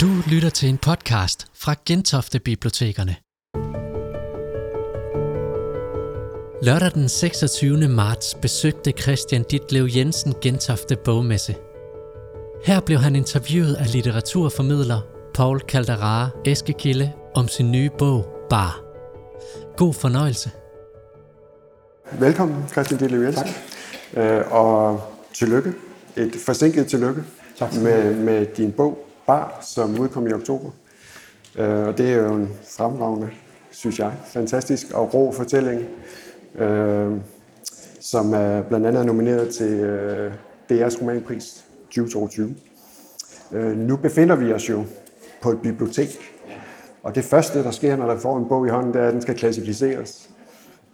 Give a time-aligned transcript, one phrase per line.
[0.00, 3.16] Du lytter til en podcast fra Gentofte Bibliotekerne.
[6.62, 7.88] Lørdag den 26.
[7.88, 11.56] marts besøgte Christian Ditlev Jensen Gentofte Bogmesse.
[12.64, 15.00] Her blev han interviewet af litteraturformidler
[15.34, 18.80] Paul Caldara Eskekilde om sin nye bog Bar.
[19.76, 20.50] God fornøjelse.
[22.12, 23.44] Velkommen, Christian Ditlev Jensen.
[24.14, 24.24] Tak.
[24.24, 25.02] Øh, og
[25.34, 25.72] tillykke.
[26.16, 27.22] Et forsinket tillykke
[27.58, 27.74] tak.
[27.74, 30.70] Med, med din bog Bar, som udkom i oktober.
[31.58, 33.30] Øh, og det er jo en fremragende,
[33.70, 35.80] synes jeg, fantastisk og rå fortælling,
[36.58, 37.12] øh,
[38.00, 40.32] som er blandt andet nomineret til øh,
[40.72, 42.54] DR's romanpris 2022.
[43.52, 44.84] Øh, nu befinder vi os jo
[45.42, 46.08] på et bibliotek,
[47.02, 49.12] og det første, der sker, når der får en bog i hånden, det er, at
[49.12, 50.30] den skal klassificeres.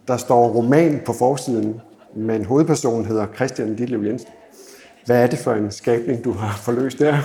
[0.07, 1.81] Der står roman på forsiden,
[2.15, 4.29] men hovedpersonen hedder Christian Ditlev Jensen.
[5.07, 7.05] Hvad er det for en skabning, du har forløst der?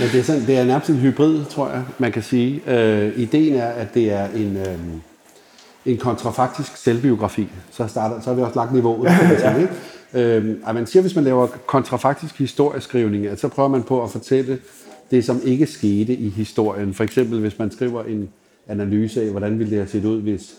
[0.00, 2.62] ja, det, er sådan, det er nærmest en hybrid, tror jeg, man kan sige.
[2.66, 4.78] Øh, ideen er, at det er en, øh,
[5.86, 7.48] en kontrafaktisk selvbiografi.
[7.70, 9.10] Så, starter, så har vi også lagt niveauet.
[9.10, 9.66] ja, ja.
[10.14, 14.58] Øh, man siger, hvis man laver kontrafaktisk historieskrivning, at så prøver man på at fortælle
[15.10, 16.94] det, som ikke skete i historien.
[16.94, 18.28] For eksempel, hvis man skriver en
[18.68, 20.54] analyse af, hvordan ville det have set ud, hvis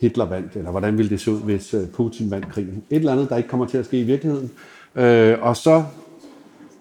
[0.00, 2.82] Hitler vandt, eller hvordan ville det se ud, hvis øh, Putin vandt krigen.
[2.90, 4.50] Et eller andet, der ikke kommer til at ske i virkeligheden.
[4.96, 5.84] Øh, og så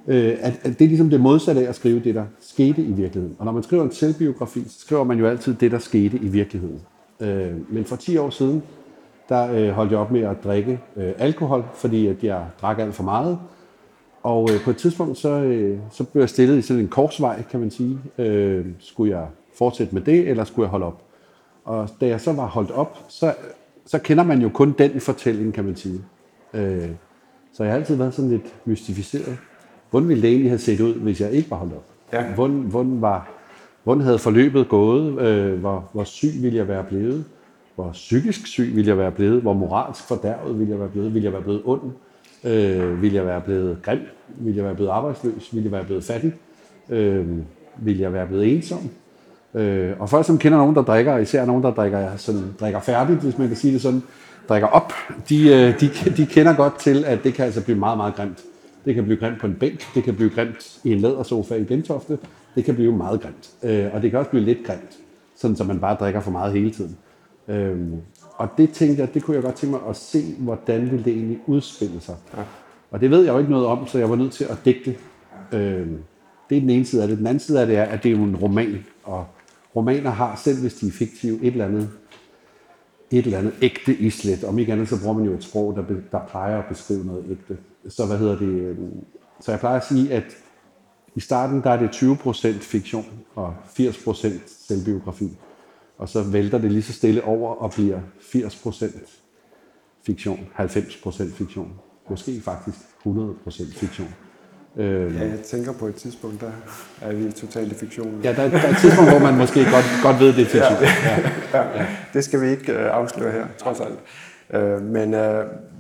[0.08, 2.92] øh, at, at det er ligesom det modsatte af at skrive det, der skete i
[2.92, 3.36] virkeligheden.
[3.40, 6.28] Og når man skriver en selvbiografi, så skriver man jo altid det, der skete i
[6.28, 6.82] virkeligheden.
[7.20, 8.64] Øh, men for 10 år siden,
[9.30, 12.96] der øh, holdt jeg op med at drikke øh, alkohol, fordi at jeg drak alt
[12.96, 13.40] for meget.
[14.24, 17.44] Og øh, på et tidspunkt, så, øh, så blev jeg stillet i sådan en korsvej,
[17.52, 18.00] kan man sige.
[18.18, 19.28] Øh, skulle jeg
[19.58, 21.02] fortsætte med det, eller skulle jeg holde op?
[21.66, 23.34] Og da jeg så var holdt op, så,
[23.86, 26.02] så kender man jo kun den fortælling, kan man sige.
[26.54, 26.90] Øh,
[27.58, 29.38] så jeg har altid været sådan lidt mystificeret.
[29.90, 31.86] Hvordan ville det egentlig have set ud, hvis jeg ikke var holdt op?
[32.14, 32.24] Ja.
[32.34, 33.30] Hvordan, hvordan, var,
[33.84, 35.22] hvordan havde forløbet gået?
[35.22, 37.26] Øh, hvor, hvor syg ville jeg være blevet?
[37.76, 39.42] Hvor psykisk syg ville jeg være blevet?
[39.42, 41.14] Hvor moralsk fordærvet ville jeg være blevet?
[41.14, 41.82] Ville jeg være blevet ond?
[42.44, 44.00] Øh, ville jeg være blevet grim?
[44.28, 45.50] Ville jeg være blevet arbejdsløs?
[45.54, 46.34] Ville jeg være blevet fattig?
[46.90, 47.28] Øh,
[47.78, 48.90] ville jeg være blevet ensom?
[49.54, 53.20] Øh, og folk, som kender nogen, der drikker, især nogen, der drikker, sådan, drikker færdigt,
[53.20, 54.04] hvis man kan sige det sådan,
[54.50, 54.94] drikker op,
[55.30, 58.44] de, øh, de, de kender godt til, at det kan altså blive meget, meget grimt.
[58.86, 61.64] Det kan blive grimt på en bænk, det kan blive grimt i en lædersofa i
[61.64, 62.18] Gentofte,
[62.56, 63.50] det kan blive meget grimt.
[63.64, 64.98] Øh, og det kan også blive lidt grimt,
[65.36, 66.98] sådan så man bare drikker for meget hele tiden.
[67.48, 67.78] Øh,
[68.38, 71.14] og det tænkte jeg, det kunne jeg godt tænke mig at se, hvordan ville det
[71.14, 72.16] egentlig udspille sig.
[72.38, 72.44] Ja.
[72.92, 74.96] Og det ved jeg jo ikke noget om, så jeg var nødt til at digte.
[75.52, 75.88] Øh,
[76.50, 77.18] det er den ene side af det.
[77.18, 79.26] Den anden side af det er, at det er jo en roman, og
[79.76, 81.90] romaner har, selv hvis de er fiktive, et eller andet
[83.12, 84.44] et eller andet ægte islet.
[84.44, 87.26] Om ikke andet, så bruger man jo et sprog, der, der plejer at beskrive noget
[87.30, 87.58] ægte.
[87.90, 88.48] Så hvad hedder det?
[88.48, 88.78] Øh,
[89.42, 90.24] så jeg plejer at sige, at
[91.16, 93.06] i starten der er det 20% fiktion
[93.36, 95.38] og 80% selvbiografi.
[95.98, 99.10] Og så vælter det lige så stille over og bliver 80%
[100.06, 101.74] fiktion, 90% fiktion.
[102.10, 104.16] Måske faktisk 100% fiktion.
[104.78, 106.52] Øhm, ja, jeg tænker på et tidspunkt, der
[107.02, 108.22] er vi totalt i fiktionen.
[108.24, 110.78] Ja, der, der er et tidspunkt, hvor man måske godt, godt ved, det er fiktion.
[110.82, 111.88] Ja, ja, ja.
[112.14, 114.00] Det skal vi ikke uh, afsløre her, trods alt.
[114.54, 115.20] Uh, men uh,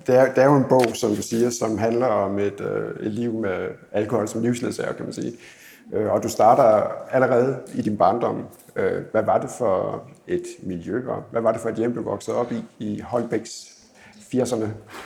[0.07, 3.05] det, er, det er jo en bog, som du siger, som handler om et, uh,
[3.05, 5.33] et liv med alkohol som livsledsager, kan man sige.
[5.91, 8.35] Uh, og du starter allerede i din barndom.
[8.75, 12.03] Uh, hvad var det for et miljø, og hvad var det for et hjem, du
[12.03, 13.51] voksede op i, i Holbæks
[14.35, 14.65] 80'erne?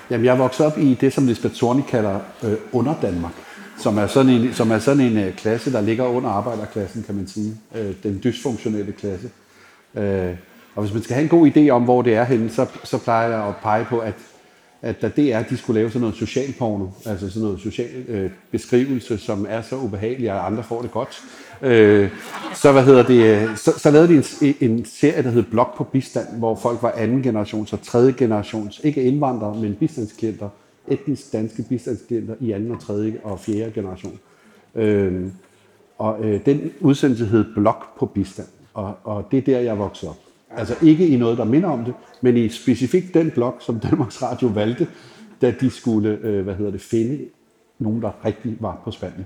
[0.10, 3.34] Jamen, jeg voksede op i det, som Lisbeth Thorny kalder øh, under Danmark
[3.80, 7.16] som er sådan en, som er sådan en øh, klasse, der ligger under arbejderklassen, kan
[7.16, 7.56] man sige.
[7.76, 9.30] Øh, den dysfunktionelle klasse.
[9.96, 10.36] Øh,
[10.76, 12.98] og hvis man skal have en god idé om, hvor det er henne, så, så
[12.98, 14.14] plejer jeg at pege på, at,
[14.82, 17.62] at da det er, at de skulle lave sådan noget social porno, altså sådan noget
[17.62, 21.22] social øh, beskrivelse, som er så ubehagelig, at andre får det godt,
[21.62, 22.10] øh,
[22.54, 25.78] så, hvad hedder det, øh, så, så lavede de en, en serie, der hed Blok
[25.78, 30.50] på bistand, hvor folk var anden generations og tredje generations, ikke indvandrere, men bistandsklienter,
[30.90, 34.20] etnisk danske bistandsklienter i anden og tredje og fjerde generation.
[34.76, 35.32] Øhm,
[35.98, 40.10] og øh, den udsendelse hed Blok på bistand, og, og det er der, jeg voksede
[40.10, 40.18] op.
[40.52, 44.22] Altså ikke i noget, der minder om det, men i specifikt den blok, som Danmarks
[44.22, 44.88] Radio valgte,
[45.42, 47.20] da de skulle, øh, hvad hedder det, finde
[47.80, 49.26] nogen, der rigtig var på Spanien.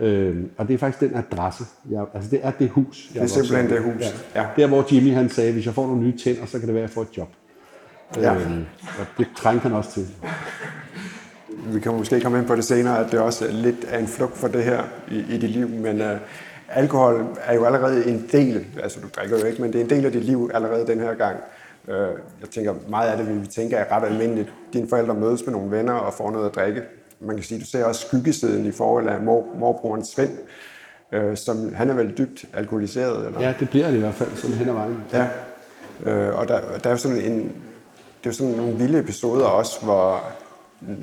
[0.00, 0.06] Ja.
[0.06, 1.64] Øhm, og det er faktisk den adresse.
[1.90, 3.10] Jeg, altså det er det hus.
[3.14, 4.02] Jeg det er simpelthen det hus.
[4.34, 4.42] Ja.
[4.42, 4.46] Ja.
[4.56, 6.84] Der, hvor Jimmy han sagde, hvis jeg får nogle nye tænder, så kan det være,
[6.84, 7.28] at jeg får et job.
[8.16, 8.34] Ja.
[8.34, 10.06] Øhm, og det trængte han også til
[11.66, 14.06] vi kan måske komme ind på det senere, at det også er lidt af en
[14.06, 16.06] flugt for det her i, i dit liv, men uh,
[16.68, 19.90] alkohol er jo allerede en del, altså du drikker jo ikke, men det er en
[19.90, 21.36] del af dit liv allerede den her gang.
[21.88, 21.94] Uh,
[22.40, 24.52] jeg tænker, meget af det, vi tænker, er ret almindeligt.
[24.72, 26.82] Dine forældre mødes med nogle venner og får noget at drikke.
[27.20, 30.38] Man kan sige, du ser også skyggesiden i forhold af mor, morbrorens Svend,
[31.12, 33.26] øh, som han er vel dybt alkoholiseret.
[33.26, 33.40] Eller?
[33.40, 35.04] Ja, det bliver det i hvert fald, sådan hen ad vejen.
[35.12, 35.26] Ja,
[36.06, 39.44] øh, og der, der er jo sådan en, det er jo sådan nogle vilde episoder
[39.44, 40.24] også, hvor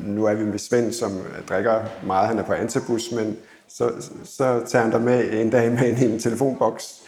[0.06, 1.12] nu er vi med Svend, som
[1.50, 3.38] drikker meget, han er på antabus, men
[3.68, 3.92] så,
[4.24, 7.02] så tager han der med en dag med en, en telefonboks,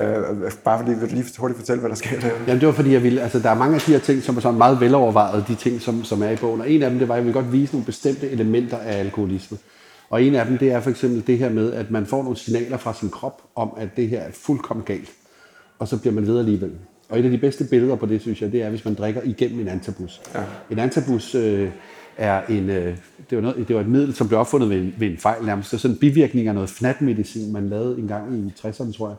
[0.00, 2.28] Øh, bare fordi, vil du lige hurtigt fortælle, hvad der sker der?
[2.46, 4.36] Jamen det var fordi, jeg ville, altså der er mange af de her ting, som
[4.36, 6.60] er sådan meget velovervejet, de ting, som, som er i bogen.
[6.60, 8.98] Og en af dem, det var, at jeg vil godt vise nogle bestemte elementer af
[8.98, 9.58] alkoholisme.
[10.10, 12.38] Og en af dem, det er for eksempel det her med, at man får nogle
[12.38, 15.10] signaler fra sin krop om, at det her er fuldkommen galt.
[15.78, 16.72] Og så bliver man ved alligevel.
[17.08, 19.20] Og et af de bedste billeder på det, synes jeg, det er, hvis man drikker
[19.24, 20.20] igennem en antabus.
[20.34, 20.40] Ja.
[20.70, 21.70] En antabus øh,
[22.16, 22.96] er en, øh,
[23.30, 25.70] det, var noget, det var et middel, som blev opfundet ved, ved en fejl nærmest.
[25.70, 29.08] Det er sådan en bivirkning af noget fnatmedicin, man lavede en gang i 60'erne, tror
[29.08, 29.16] jeg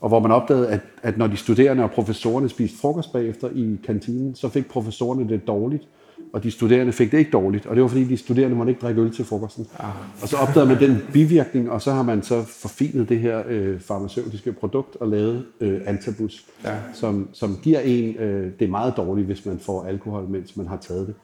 [0.00, 3.78] og hvor man opdagede, at, at når de studerende og professorerne spiste frokost bagefter i
[3.84, 5.88] kantinen, så fik professorerne det dårligt,
[6.32, 7.66] og de studerende fik det ikke dårligt.
[7.66, 9.66] Og det var fordi, de studerende måtte ikke drikke øl til frokosten.
[9.78, 9.86] Ah.
[10.22, 13.80] Og så opdagede man den bivirkning, og så har man så forfinet det her øh,
[13.80, 16.76] farmaceutiske produkt og lavet øh, Antabus, ja.
[16.94, 20.66] som, som giver en, øh, det er meget dårligt, hvis man får alkohol, mens man
[20.66, 21.14] har taget det.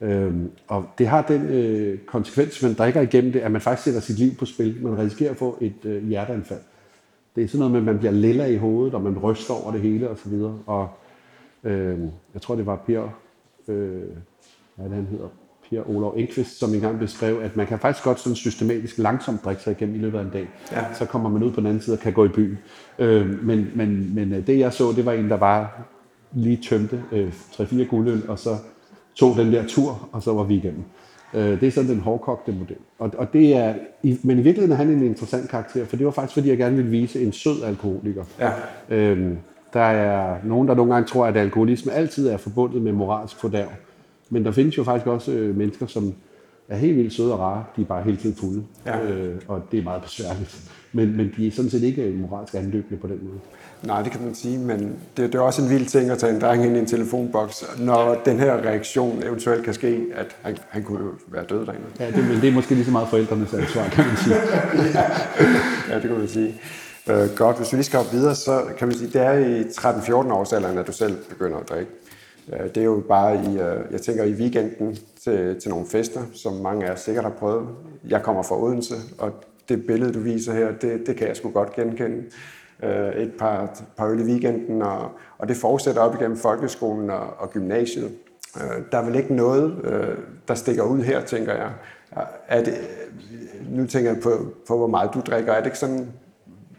[0.00, 4.00] Øhm, og det har den øh, konsekvens, man drikker igennem det, at man faktisk sætter
[4.00, 4.78] sit liv på spil.
[4.82, 6.60] Man risikerer at få et øh, hjerteanfald.
[7.36, 9.72] Det er sådan noget med, at man bliver lilla i hovedet, og man ryster over
[9.72, 10.58] det hele og så videre.
[10.66, 10.88] Og
[11.64, 11.98] øh,
[12.34, 13.02] jeg tror, det var Per,
[13.68, 14.02] øh,
[14.76, 15.28] hvad det, han hedder,
[15.70, 19.62] Per Olof Enqvist, som engang beskrev, at man kan faktisk godt sådan systematisk langsomt drikke
[19.62, 20.48] sig igennem i løbet af en dag.
[20.72, 20.94] Ja.
[20.94, 22.58] Så kommer man ud på den anden side og kan gå i byen.
[22.98, 25.68] Øh, men, men, men øh, det jeg så, det var en, der bare
[26.32, 28.56] lige tømte øh, 3-4 guldøl, og så
[29.14, 30.84] tog den der tur, og så var vi igennem.
[31.34, 32.76] Øh, det er sådan den hårdkogte model.
[32.98, 36.06] Og, og det er, i, men i virkeligheden er han en interessant karakter, for det
[36.06, 38.24] var faktisk, fordi jeg gerne ville vise en sød alkoholiker.
[38.40, 38.50] Ja.
[38.88, 39.38] Øhm,
[39.72, 43.68] der er nogen, der nogle gange tror, at alkoholisme altid er forbundet med moralsk fordærv.
[44.30, 46.14] Men der findes jo faktisk også øh, mennesker, som
[46.68, 47.64] er helt vildt søde og rare.
[47.76, 48.62] De er bare helt tiden fulde.
[48.86, 49.02] Ja.
[49.02, 50.70] Øh, og det er meget besværligt.
[50.94, 53.38] Men, men de er sådan set ikke moralsk anløbende på den måde.
[53.82, 54.80] Nej, det kan man sige, men
[55.16, 57.64] det, det er også en vild ting at tage en dreng ind i en telefonboks,
[57.78, 61.84] når den her reaktion eventuelt kan ske, at han, han kunne jo være død derinde.
[62.00, 64.36] Ja, det, men det er måske lige så meget forældrenes ansvar, kan man sige.
[65.90, 66.54] ja, det kan man sige.
[67.10, 69.62] Øh, godt, hvis vi lige skal hoppe videre, så kan man sige, det er i
[69.62, 71.90] 13-14 års alderen, at du selv begynder at drikke.
[72.46, 76.52] Det er jo bare i, øh, jeg tænker i weekenden til, til nogle fester, som
[76.52, 77.68] mange af jer sikkert har prøvet.
[78.08, 79.32] Jeg kommer fra Odense, og
[79.68, 82.22] det billede, du viser her, det, det kan jeg sgu godt genkende
[82.82, 87.26] øh, et par, par øl i weekenden, og, og det fortsætter op igennem folkeskolen og,
[87.38, 88.12] og gymnasiet.
[88.56, 90.16] Øh, der er vel ikke noget, øh,
[90.48, 91.70] der stikker ud her, tænker jeg.
[92.48, 92.74] Er det,
[93.70, 94.30] nu tænker jeg på,
[94.68, 95.52] på, hvor meget du drikker.
[95.52, 96.08] Er det ikke sådan,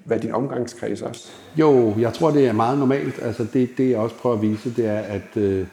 [0.05, 1.31] hvad din omgangskreds også?
[1.57, 3.21] Jo, jeg tror, det er meget normalt.
[3.21, 5.67] Altså det, det jeg også prøver at vise, det er, at øh,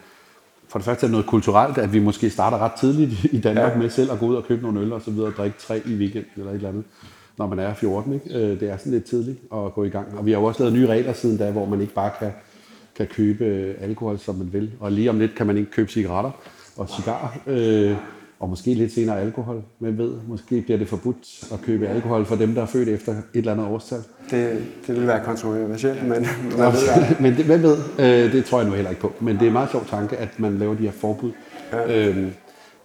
[0.73, 3.73] for det første er det noget kulturelt, at vi måske starter ret tidligt i Danmark
[3.73, 3.79] ja.
[3.79, 5.83] med selv at gå ud og købe nogle øl og så videre og drikke tre
[5.87, 6.85] i weekenden eller et eller andet
[7.39, 8.13] når man er 14.
[8.13, 8.39] Ikke?
[8.39, 10.19] Øh, det er sådan lidt tidligt at gå i gang.
[10.19, 12.33] Og vi har jo også lavet nye regler siden da, hvor man ikke bare kan,
[12.97, 14.73] kan købe øh, alkohol, som man vil.
[14.81, 16.31] Og lige om lidt kan man ikke købe cigaretter
[16.77, 17.29] og cigarer.
[17.47, 17.97] Øh,
[18.43, 19.63] og måske lidt senere alkohol.
[19.79, 23.13] Hvem ved, måske bliver det forbudt at købe alkohol for dem, der er født efter
[23.13, 23.99] et eller andet årstal.
[24.31, 28.61] Det, det vil være kontroversielt, men hvad ved men det, hvem ved, øh, det tror
[28.61, 29.13] jeg nu heller ikke på.
[29.21, 31.33] Men det er en meget sjov tanke, at man laver de her forbud.
[31.73, 32.09] Ja.
[32.09, 32.31] Øhm,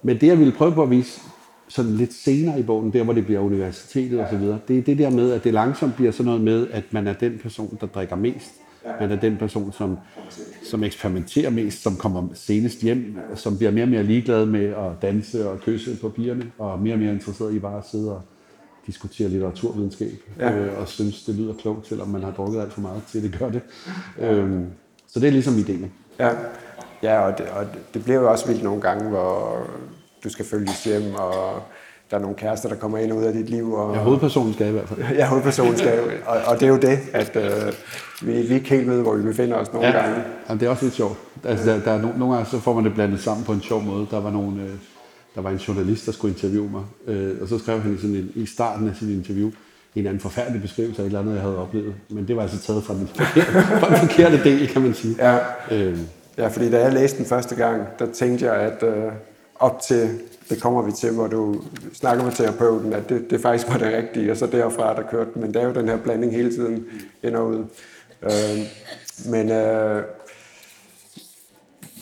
[0.03, 1.21] men det, jeg ville prøve på at vise,
[1.67, 5.09] sådan lidt senere i bogen, der hvor det bliver universitetet osv., det er det der
[5.09, 8.15] med, at det langsomt bliver sådan noget med, at man er den person, der drikker
[8.15, 8.51] mest.
[8.99, 9.97] Man er den person, som,
[10.63, 15.01] som eksperimenterer mest, som kommer senest hjem, som bliver mere og mere ligeglad med at
[15.01, 18.21] danse og kysse på pigerne, og mere og mere interesseret i bare at sidde og
[18.87, 20.57] diskutere litteraturvidenskab, ja.
[20.57, 23.39] øh, og synes, det lyder klogt, selvom man har drukket alt for meget til, det
[23.39, 23.61] gør det.
[24.19, 24.65] Øhm,
[25.07, 25.91] så det er ligesom ideen.
[26.19, 26.29] Ja,
[27.03, 29.67] ja og, det, og det bliver jo også vildt nogle gange, hvor
[30.23, 31.61] du skal følges hjem, og
[32.11, 33.73] der er nogle kærester, der kommer ind og ud af dit liv.
[33.73, 34.99] Og, ja, hovedpersonen skal i hvert fald.
[35.15, 35.99] Ja, hovedpersonen skal.
[36.25, 37.73] Og, og det er jo det, at øh,
[38.21, 39.99] vi, vi ikke helt ved, hvor vi befinder os nogle ja.
[40.01, 40.15] gange.
[40.49, 41.17] Ja, det er også lidt sjovt.
[41.43, 43.61] Altså, der, der er no, nogle gange så får man det blandet sammen på en
[43.61, 44.07] sjov måde.
[44.11, 44.69] Der var nogle, øh,
[45.35, 48.15] der var en journalist, der skulle interviewe mig, øh, og så skrev han i, sådan
[48.15, 49.53] en, i starten af sit interview, en
[49.95, 51.93] eller anden forfærdelig beskrivelse af et eller andet, jeg havde oplevet.
[52.09, 55.15] Men det var altså taget fra den forkerte, fra den forkerte del, kan man sige.
[55.19, 55.37] Ja.
[55.71, 55.97] Øh.
[56.37, 59.11] ja, fordi da jeg læste den første gang, der tænkte jeg, at øh,
[59.59, 60.09] op til,
[60.49, 61.61] det kommer vi til, hvor du
[61.93, 65.29] snakker med terapeuten, at det, det faktisk var det rigtige, og så derfra der kørte
[65.35, 66.85] Men det er jo den her blanding hele tiden
[67.23, 67.65] ind og ud.
[68.23, 68.57] Øh,
[69.31, 70.03] men øh,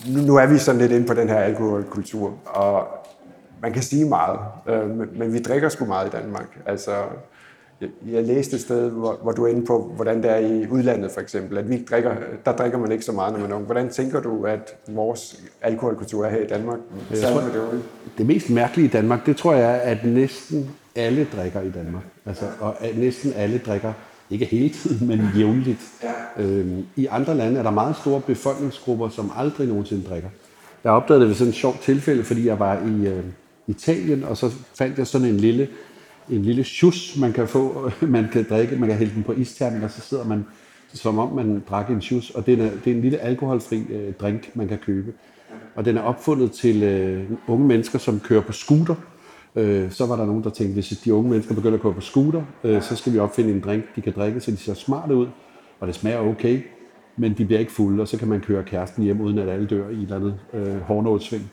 [0.06, 2.88] nu, nu er vi sådan lidt inde på den her alkoholkultur, og
[3.62, 4.38] man kan sige meget,
[4.68, 6.58] øh, men, men vi drikker sgu meget i Danmark.
[6.66, 6.92] Altså,
[7.80, 10.66] jeg, jeg læste et sted, hvor, hvor du er inde på, hvordan det er i
[10.70, 12.10] udlandet for eksempel, at vi ikke drikker,
[12.44, 13.64] der drikker man ikke så meget, når man er ung.
[13.64, 16.78] Hvordan tænker du, at vores alkoholkultur er her i Danmark?
[17.10, 17.82] Jeg tror- med det unge?
[18.18, 22.02] Det mest mærkelige i Danmark, det tror jeg er, at næsten alle drikker i Danmark.
[22.26, 23.92] Altså, og at næsten alle drikker,
[24.30, 25.80] ikke hele tiden, men jævnligt.
[26.02, 26.42] Ja.
[26.42, 30.28] Øhm, I andre lande er der meget store befolkningsgrupper, som aldrig nogensinde drikker.
[30.84, 33.24] Jeg opdagede det ved sådan et sjovt tilfælde, fordi jeg var i øh,
[33.66, 35.68] Italien, og så fandt jeg sådan en lille,
[36.30, 39.84] en lille sjus, man kan få, man kan drikke, man kan hælde den på isterning,
[39.84, 40.46] og så sidder man,
[40.92, 44.12] som om man drak en sjus, og det er, det er en lille alkoholfri øh,
[44.14, 45.12] drink, man kan købe.
[45.74, 48.94] Og den er opfundet til øh, unge mennesker, som kører på scooter.
[49.56, 52.00] Øh, så var der nogen, der tænkte, hvis de unge mennesker begynder at køre på
[52.00, 55.14] scooter, øh, så skal vi opfinde en drink, de kan drikke, så de ser smarte
[55.14, 55.26] ud,
[55.80, 56.60] og det smager okay,
[57.16, 59.66] men de bliver ikke fulde, og så kan man køre kæresten hjem, uden at alle
[59.66, 61.50] dør i et eller andet øh, hårdnålsving.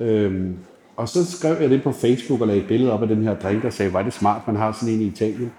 [0.00, 0.50] Øh,
[0.96, 3.34] og så skrev jeg det på Facebook og lagde et billede op af den her
[3.34, 5.52] drink, og sagde, var det smart, man har sådan en i Italien.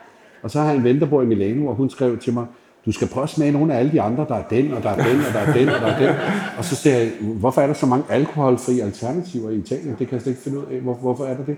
[0.44, 2.46] Og så har jeg en ven, der bor i Milano, og hun skrev til mig,
[2.86, 4.90] du skal prøve at smage nogle af alle de andre, der er den, og der
[4.90, 6.16] er den, og der er den, og der er den.
[6.58, 9.96] Og så sagde jeg, hvorfor er der så mange alkoholfri alternativer i Italien?
[10.00, 10.80] Det kan jeg slet ikke finde ud af.
[10.80, 11.58] Hvor, hvorfor er der det?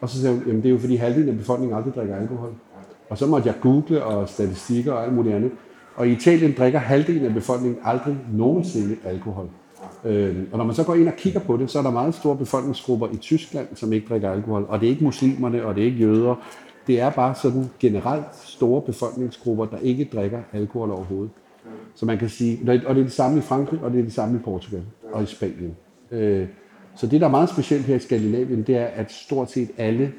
[0.00, 2.50] Og så sagde hun, jamen det er jo fordi halvdelen af befolkningen aldrig drikker alkohol.
[3.10, 5.50] Og så måtte jeg google og statistikker og alt muligt andet.
[5.96, 9.48] Og i Italien drikker halvdelen af befolkningen aldrig nogensinde alkohol.
[10.04, 12.14] Øhm, og når man så går ind og kigger på det, så er der meget
[12.14, 14.66] store befolkningsgrupper i Tyskland, som ikke drikker alkohol.
[14.68, 16.34] Og det er ikke muslimerne, og det er ikke jøder.
[16.86, 21.30] Det er bare sådan generelt store befolkningsgrupper, der ikke drikker alkohol overhovedet.
[21.94, 24.12] Så man kan sige, og det er det samme i Frankrig, og det er det
[24.12, 25.76] samme i Portugal og i Spanien.
[26.10, 26.46] Øh,
[26.96, 30.12] så det, der er meget specielt her i Skandinavien, det er, at stort set alle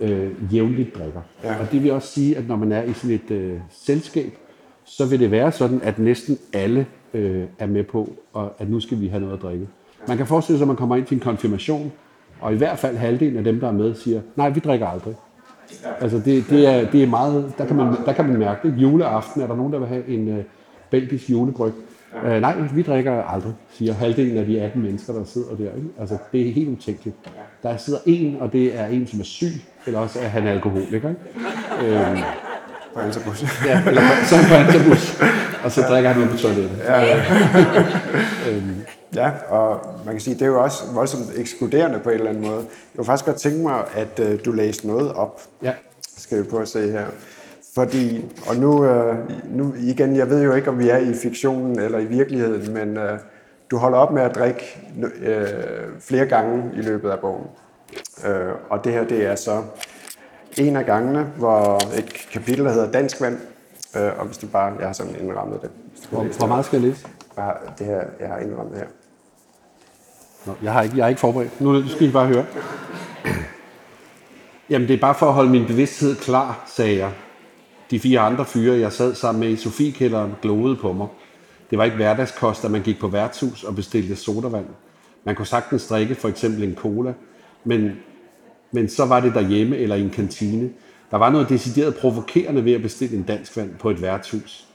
[0.00, 1.20] øh, jævnligt drikker.
[1.44, 1.60] Ja.
[1.60, 4.32] Og det vil også sige, at når man er i sådan et øh, selskab,
[4.84, 8.80] så vil det være sådan, at næsten alle øh, er med på, og at nu
[8.80, 9.68] skal vi have noget at drikke.
[10.08, 11.92] Man kan forestille sig, at man kommer ind til en konfirmation,
[12.40, 15.14] og i hvert fald halvdelen af dem, der er med, siger, nej, vi drikker aldrig.
[16.00, 18.82] Altså det, det, er, det er meget, der kan, man, der kan man mærke det.
[18.82, 20.44] Juleaften er der nogen, der vil have en øh,
[20.90, 21.72] belgisk julebryg.
[22.24, 25.64] Øh, nej, vi drikker aldrig, siger halvdelen af de 18 mennesker, der sidder der.
[25.76, 25.88] Ikke?
[26.00, 27.16] Altså det er helt utænkeligt.
[27.62, 29.52] Der sidder en, og det er en, som er syg,
[29.86, 31.08] eller også er han alkoholiker.
[31.08, 31.96] Ikke?
[31.96, 32.18] Øhm,
[32.94, 33.44] På Antabus.
[33.66, 35.20] ja, eller så er på Antabus,
[35.64, 36.78] og så drikker han ud på toilettet.
[39.14, 42.42] Ja, og man kan sige, det er jo også voldsomt ekskluderende på en eller anden
[42.46, 42.56] måde.
[42.56, 42.64] Jeg
[42.96, 45.72] kunne faktisk godt tænke mig, at øh, du læste noget op, Ja.
[46.18, 47.06] skal vi prøve at se her.
[47.74, 49.16] Fordi, og nu, øh,
[49.50, 52.96] nu igen, jeg ved jo ikke, om vi er i fiktionen eller i virkeligheden, men
[52.96, 53.18] øh,
[53.70, 54.78] du holder op med at drikke
[55.22, 55.46] øh,
[56.00, 57.46] flere gange i løbet af bogen.
[58.26, 59.62] Øh, og det her, det er så
[60.58, 63.38] en af gangene, hvor et kapitel, der hedder Dansk Vand,
[63.96, 65.70] øh, og hvis du bare, jeg har sådan indrammet det.
[66.10, 67.06] Hvor, hvor meget skal jeg læse?
[67.38, 68.86] Har, det her, jeg har indrammet her.
[70.46, 71.60] Nå, jeg, har ikke, jeg er ikke forberedt.
[71.60, 72.46] Nu skal I bare høre.
[74.70, 77.12] Jamen, det er bare for at holde min bevidsthed klar, sagde jeg.
[77.90, 81.08] De fire andre fyre, jeg sad sammen med i Sofiekælderen, glodede på mig.
[81.70, 84.66] Det var ikke hverdagskost, at man gik på værtshus og bestilte sodavand.
[85.24, 87.14] Man kunne sagtens drikke for eksempel en cola,
[87.64, 87.92] men,
[88.72, 90.70] men så var det derhjemme eller i en kantine.
[91.10, 94.66] Der var noget decideret provokerende ved at bestille en dansk vand på et værtshus.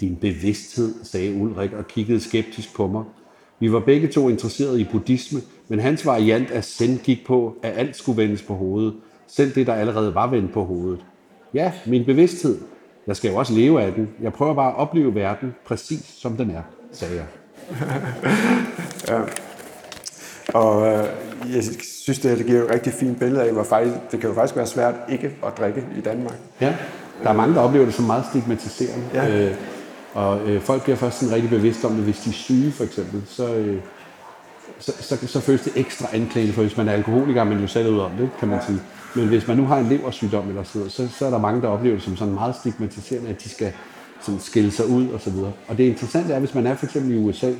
[0.00, 3.04] Din bevidsthed, sagde Ulrik og kiggede skeptisk på mig.
[3.60, 7.78] Vi var begge to interesserede i buddhisme, men hans variant af zen gik på, at
[7.78, 8.94] alt skulle vendes på hovedet.
[9.26, 11.04] Selv det, der allerede var vendt på hovedet.
[11.54, 12.58] Ja, min bevidsthed.
[13.06, 14.08] Jeg skal jo også leve af den.
[14.22, 17.26] Jeg prøver bare at opleve verden præcis som den er, sagde jeg.
[20.54, 21.04] Og øh,
[21.54, 21.64] jeg
[22.02, 24.34] synes, det, her, det giver et rigtig fint billede af, hvor faktisk, det kan jo
[24.34, 26.34] faktisk være svært ikke at drikke i Danmark.
[26.60, 26.76] Ja,
[27.22, 29.04] der er mange, der oplever det som meget stigmatiserende.
[29.14, 29.46] Ja.
[29.46, 29.54] Øh,
[30.14, 32.84] og øh, folk bliver først sådan rigtig bevidste om det, hvis de er syge for
[32.84, 33.22] eksempel.
[33.26, 33.80] Så, øh,
[34.78, 37.66] så, så, så føles det ekstra anklagende, for hvis man er alkoholiker, er man jo
[37.66, 38.78] selv ud om det, kan man sige.
[39.14, 41.62] Men hvis man nu har en leversygdom eller sådan noget, så, så er der mange,
[41.62, 43.72] der oplever det som sådan meget stigmatiserende, at de skal
[44.20, 45.52] sådan skille sig ud og så videre.
[45.68, 47.52] Og det interessante er, hvis man er for eksempel i USA,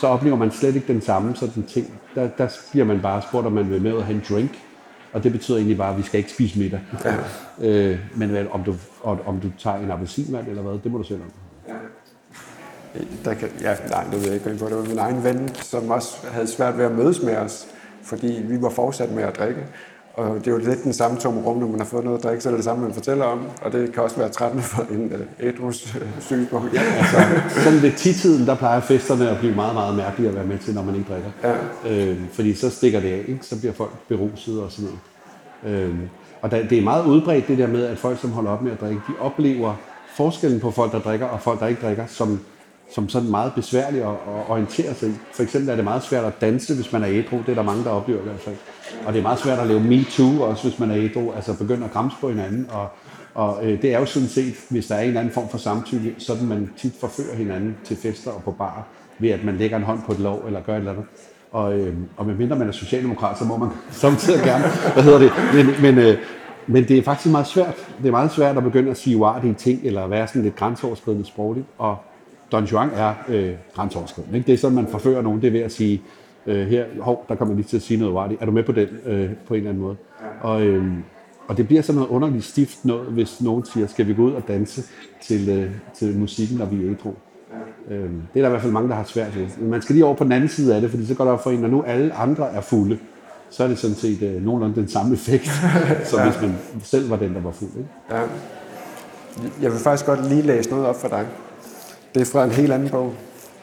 [0.00, 2.00] så oplever man slet ikke den samme sådan ting.
[2.14, 4.50] Der, der bliver man bare spurgt, om man vil med at have en drink,
[5.12, 6.80] og det betyder egentlig bare, at vi skal ikke spise middag.
[7.04, 7.14] Ja.
[7.68, 11.04] øh, men hvad, om, du, om, du tager en appelsinvand eller hvad, det må du
[11.04, 11.30] selv om.
[13.24, 14.50] Der kan, ja, nej, det ved jeg ikke.
[14.50, 17.66] Det var min egen ven, som også havde svært ved at mødes med os,
[18.02, 19.60] fordi vi var fortsat med at drikke.
[20.18, 22.24] Og det er jo lidt den samme tomme rum, når man har fået noget at
[22.24, 23.40] drikke, så er det det samme, man fortæller om.
[23.62, 26.74] Og det kan også være trættende for en uh, ædrus uh, synspunkt.
[26.74, 27.16] Ja, Altså,
[27.64, 30.74] sådan ved titiden, der plejer festerne at blive meget, meget mærkelige at være med til,
[30.74, 31.30] når man ikke drikker.
[31.84, 32.10] Ja.
[32.10, 33.38] Øh, fordi så stikker det af, ikke?
[33.42, 34.90] så bliver folk beruset og sådan
[35.62, 35.82] noget.
[35.82, 35.94] Øh,
[36.42, 38.72] og der, det er meget udbredt det der med, at folk, som holder op med
[38.72, 39.74] at drikke, de oplever
[40.16, 42.40] forskellen på folk, der drikker og folk, der ikke drikker, som
[42.90, 45.12] som sådan meget besværlig at, at orientere sig i.
[45.32, 47.36] For eksempel er det meget svært at danse, hvis man er ædru.
[47.36, 48.56] Det er der mange, der oplever i hvert fald.
[49.06, 51.32] Og det er meget svært at lave MeToo også, hvis man er ædru.
[51.32, 52.66] Altså begynde at græmse på hinanden.
[52.70, 52.88] Og,
[53.34, 55.58] og øh, det er jo sådan set, hvis der er en eller anden form for
[55.58, 58.86] samtykke, sådan man tit forfører hinanden til fester og på bar,
[59.18, 61.04] ved at man lægger en hånd på et lov eller gør et eller andet.
[61.52, 64.64] Og, øh, og medmindre man er socialdemokrat, så må man samtidig gerne,
[64.94, 66.18] hvad hedder det, men, men, øh,
[66.66, 67.74] men det er faktisk meget svært.
[68.02, 71.26] Det er meget svært at begynde at sige uartige ting, eller være sådan lidt grænseoverskridende
[71.26, 71.66] sprogligt.
[71.78, 71.96] Og
[72.52, 74.36] Don Juan er øh, grænseoverskridende.
[74.36, 74.46] Ikke?
[74.46, 76.02] Det er sådan, man forfører nogen, det er ved at sige,
[76.46, 78.42] øh, her, hov, der kommer lige til at sige noget uartigt.
[78.42, 79.96] Er du med på den, øh, på en eller anden måde?
[80.40, 80.84] Og, øh,
[81.48, 84.32] og det bliver sådan noget underligt stift noget, hvis nogen siger, skal vi gå ud
[84.32, 84.82] og danse
[85.22, 87.12] til, øh, til musikken, når vi er ædru.
[87.90, 89.46] Øh, det er der i hvert fald mange, der har svært ved.
[89.58, 91.36] Men man skal lige over på den anden side af det, fordi så går der
[91.36, 92.98] for en, når nu alle andre er fulde,
[93.50, 95.50] så er det sådan set øh, nogenlunde den samme effekt,
[96.04, 96.30] som ja.
[96.30, 97.70] hvis man selv var den, der var fuld.
[97.76, 97.88] Ikke?
[98.10, 98.20] Ja.
[99.62, 101.26] Jeg vil faktisk godt lige læse noget op for dig.
[102.18, 103.12] Det er fra en helt anden bog.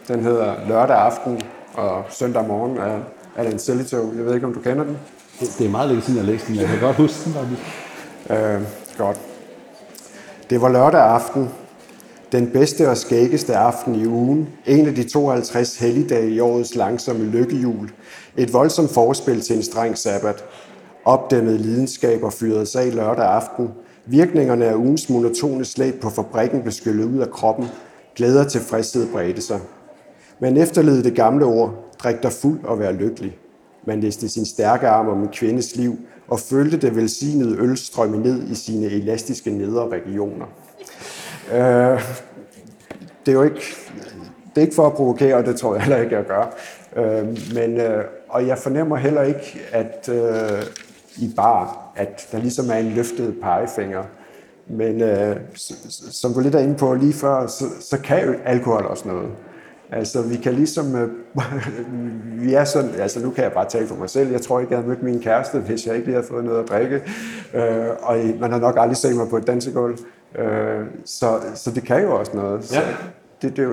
[0.07, 1.41] Den hedder Lørdag aften
[1.73, 2.99] og søndag morgen af
[3.35, 4.13] Alan Selito.
[4.17, 4.97] Jeg ved ikke, om du kender den?
[5.39, 6.55] Det, er meget længe siden, jeg læste den.
[6.55, 7.57] Jeg kan godt huske den.
[8.37, 8.61] Øh,
[8.97, 9.19] godt.
[10.49, 11.49] Det var lørdag aften.
[12.31, 14.49] Den bedste og skæggeste aften i ugen.
[14.65, 17.89] En af de 52 helligdage i årets langsomme lykkehjul.
[18.37, 20.43] Et voldsomt forspil til en streng sabbat.
[21.05, 23.71] Opdæmmet lidenskaber fyrede sig af lørdag aften.
[24.05, 27.69] Virkningerne af ugens monotone slæb på fabrikken blev skyllet ud af kroppen.
[28.15, 29.59] Glæder til tilfredshed bredte sig.
[30.39, 33.37] Man efterlede det gamle ord, drik dig fuld og vær lykkelig.
[33.85, 38.17] Man læste sin stærke arm om en kvindes liv og følte det velsignede øl strømme
[38.17, 40.45] ned i sine elastiske nedre regioner.
[41.53, 42.01] Øh,
[43.25, 43.61] det er jo ikke,
[44.49, 46.55] det er ikke for at provokere, og det tror jeg heller ikke, jeg gør.
[46.95, 50.63] Øh, men, øh, og jeg fornemmer heller ikke, at øh,
[51.17, 54.03] i bar, at der ligesom er en løftet pegefinger.
[54.69, 55.35] Men øh,
[56.11, 59.29] som du lidt er inde på lige før, så, så kan jo alkohol også noget.
[59.91, 61.09] Altså, vi kan ligesom, øh,
[62.43, 64.71] vi er sådan, altså nu kan jeg bare tale for mig selv, jeg tror ikke,
[64.73, 66.95] jeg havde mødt min kæreste, hvis jeg ikke lige havde fået noget at drikke,
[67.53, 69.97] øh, og man har nok aldrig set mig på et dansegulv,
[70.39, 72.65] øh, så, så det kan jo også noget.
[72.65, 72.81] Så Ja.
[73.41, 73.71] det, det, er jo,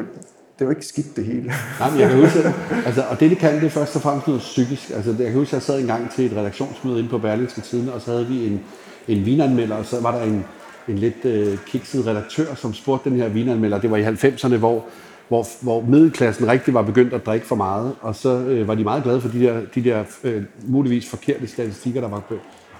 [0.58, 1.52] det er jo ikke skidt det hele.
[1.80, 2.54] Nej, men jeg kan huske, at-
[2.86, 4.90] altså, og det, det kan, det er først og fremmest noget psykisk.
[4.90, 7.60] Altså, jeg kan huske, at jeg sad en gang til et redaktionsmøde inde på Berlingske
[7.60, 8.60] Tiden, og så havde vi en,
[9.08, 10.44] en vinanmelder, og så var der en,
[10.88, 13.80] en lidt øh, kikset redaktør, som spurgte den her vinanmelder.
[13.80, 14.84] Det var i 90'erne, hvor,
[15.28, 18.84] hvor, hvor middelklassen rigtig var begyndt at drikke for meget, og så øh, var de
[18.84, 22.22] meget glade for de der, de der øh, muligvis forkerte statistikker, der var,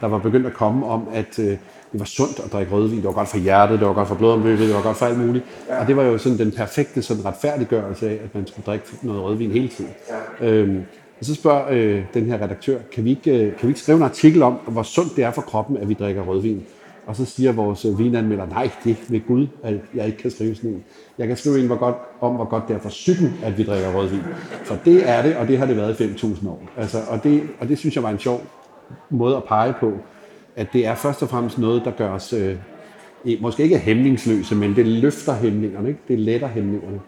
[0.00, 1.56] der var begyndt at komme om, at øh,
[1.92, 4.14] det var sundt at drikke rødvin, det var godt for hjertet, det var godt for
[4.14, 5.44] blodomløbet, det var godt for alt muligt.
[5.68, 5.80] Ja.
[5.80, 9.22] Og det var jo sådan den perfekte sådan retfærdiggørelse af, at man skulle drikke noget
[9.22, 9.90] rødvin hele tiden.
[10.40, 10.46] Ja.
[10.46, 10.82] Øhm,
[11.20, 13.96] og så spørger øh, den her redaktør, kan vi, ikke, øh, kan vi ikke skrive
[13.96, 16.62] en artikel om, hvor sundt det er for kroppen, at vi drikker rødvin?
[17.06, 20.54] Og så siger vores vinanmelder, nej, det er ved Gud, at jeg ikke kan skrive
[20.54, 20.84] sådan en.
[21.18, 23.62] Jeg kan skrive en hvor godt, om, hvor godt det er for psyken, at vi
[23.62, 24.20] drikker rødvin.
[24.64, 26.62] For det er det, og det har det været i 5.000 år.
[26.76, 28.40] Altså, og, det, og det synes jeg var en sjov
[29.10, 29.92] måde at pege på,
[30.56, 32.56] at det er først og fremmest noget, der gør os øh,
[33.40, 36.00] måske ikke hæmningsløse, men det løfter hæmningerne, ikke?
[36.08, 37.00] det letter hæmningerne.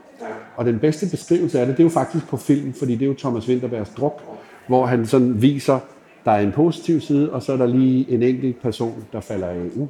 [0.57, 3.07] Og den bedste beskrivelse af det, det er jo faktisk på film, fordi det er
[3.07, 4.23] jo Thomas Winterbergs druk,
[4.69, 5.79] hvor han sådan viser,
[6.25, 9.47] der er en positiv side, og så er der lige en enkelt person, der falder
[9.47, 9.65] af.
[9.65, 9.89] Ikke?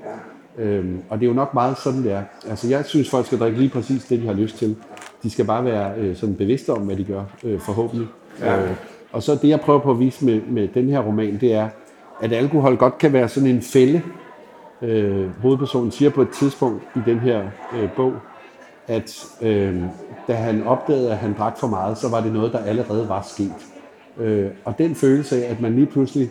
[0.59, 2.23] Øhm, og det er jo nok meget sådan, det er.
[2.49, 4.77] Altså, jeg synes, folk skal drikke lige præcis det, de har lyst til.
[5.23, 8.09] De skal bare være øh, sådan bevidste om, hvad de gør, øh, forhåbentlig.
[8.40, 8.62] Ja.
[8.62, 8.70] Øh,
[9.12, 11.68] og så det, jeg prøver på at vise med, med den her roman, det er,
[12.23, 14.03] at alkohol godt kan være sådan en fælde.
[14.83, 17.42] Øh, hovedpersonen siger på et tidspunkt i den her
[17.77, 18.12] øh, bog,
[18.87, 19.83] at øh,
[20.29, 23.23] da han opdagede, at han drak for meget, så var det noget, der allerede var
[23.23, 23.73] sket.
[24.20, 26.31] Øh, og den følelse af, at man lige pludselig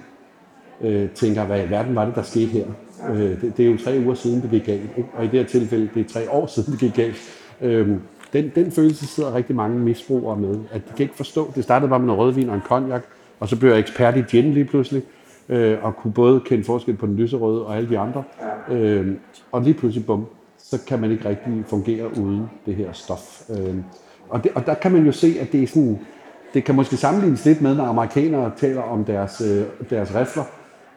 [0.82, 2.66] øh, tænker, hvad i verden var det, der skete her?
[3.10, 4.90] Øh, det, det er jo tre uger siden, det gik galt.
[4.98, 5.10] Ikke?
[5.14, 7.16] Og i det her tilfælde, det er tre år siden, det gik galt.
[7.62, 7.88] Øh,
[8.34, 11.52] den, den følelse sidder rigtig mange misbrugere med, at de kan ikke forstå.
[11.56, 13.02] Det startede bare med noget rødvin og en cognac,
[13.40, 15.04] og så blev jeg ekspert i gin lige pludselig,
[15.50, 18.24] øh, og kunne både kende forskel på den lyserøde og alle de andre.
[18.72, 19.16] Øh,
[19.52, 20.26] og lige pludselig, bum,
[20.58, 23.42] så kan man ikke rigtig fungere uden det her stof.
[23.50, 23.76] Øh,
[24.30, 26.00] og, det, og der kan man jo se, at det er sådan,
[26.54, 30.44] det kan måske sammenlignes lidt med, når amerikanere taler om deres, øh, deres rifler.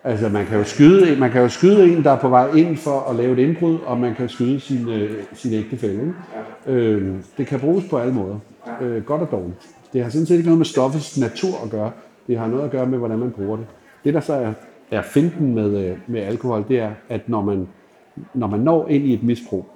[0.05, 2.51] Altså man kan, jo skyde, en- man kan jo skyde en, der er på vej
[2.55, 6.01] ind for at lave et indbrud, og man kan skyde sin, øh, sin ægtefælle.
[6.01, 6.81] Ikke?
[6.81, 8.39] Øh, det kan bruges på alle måder.
[8.81, 9.57] Øh, godt og dårligt.
[9.93, 11.91] Det har sådan set ikke noget med stoffets natur at gøre.
[12.27, 13.67] Det har noget at gøre med, hvordan man bruger det.
[14.05, 14.53] Det, der så er,
[14.91, 17.69] er finten med, øh, med alkohol, det er, at når man,
[18.35, 19.67] når man når ind i et misbrug,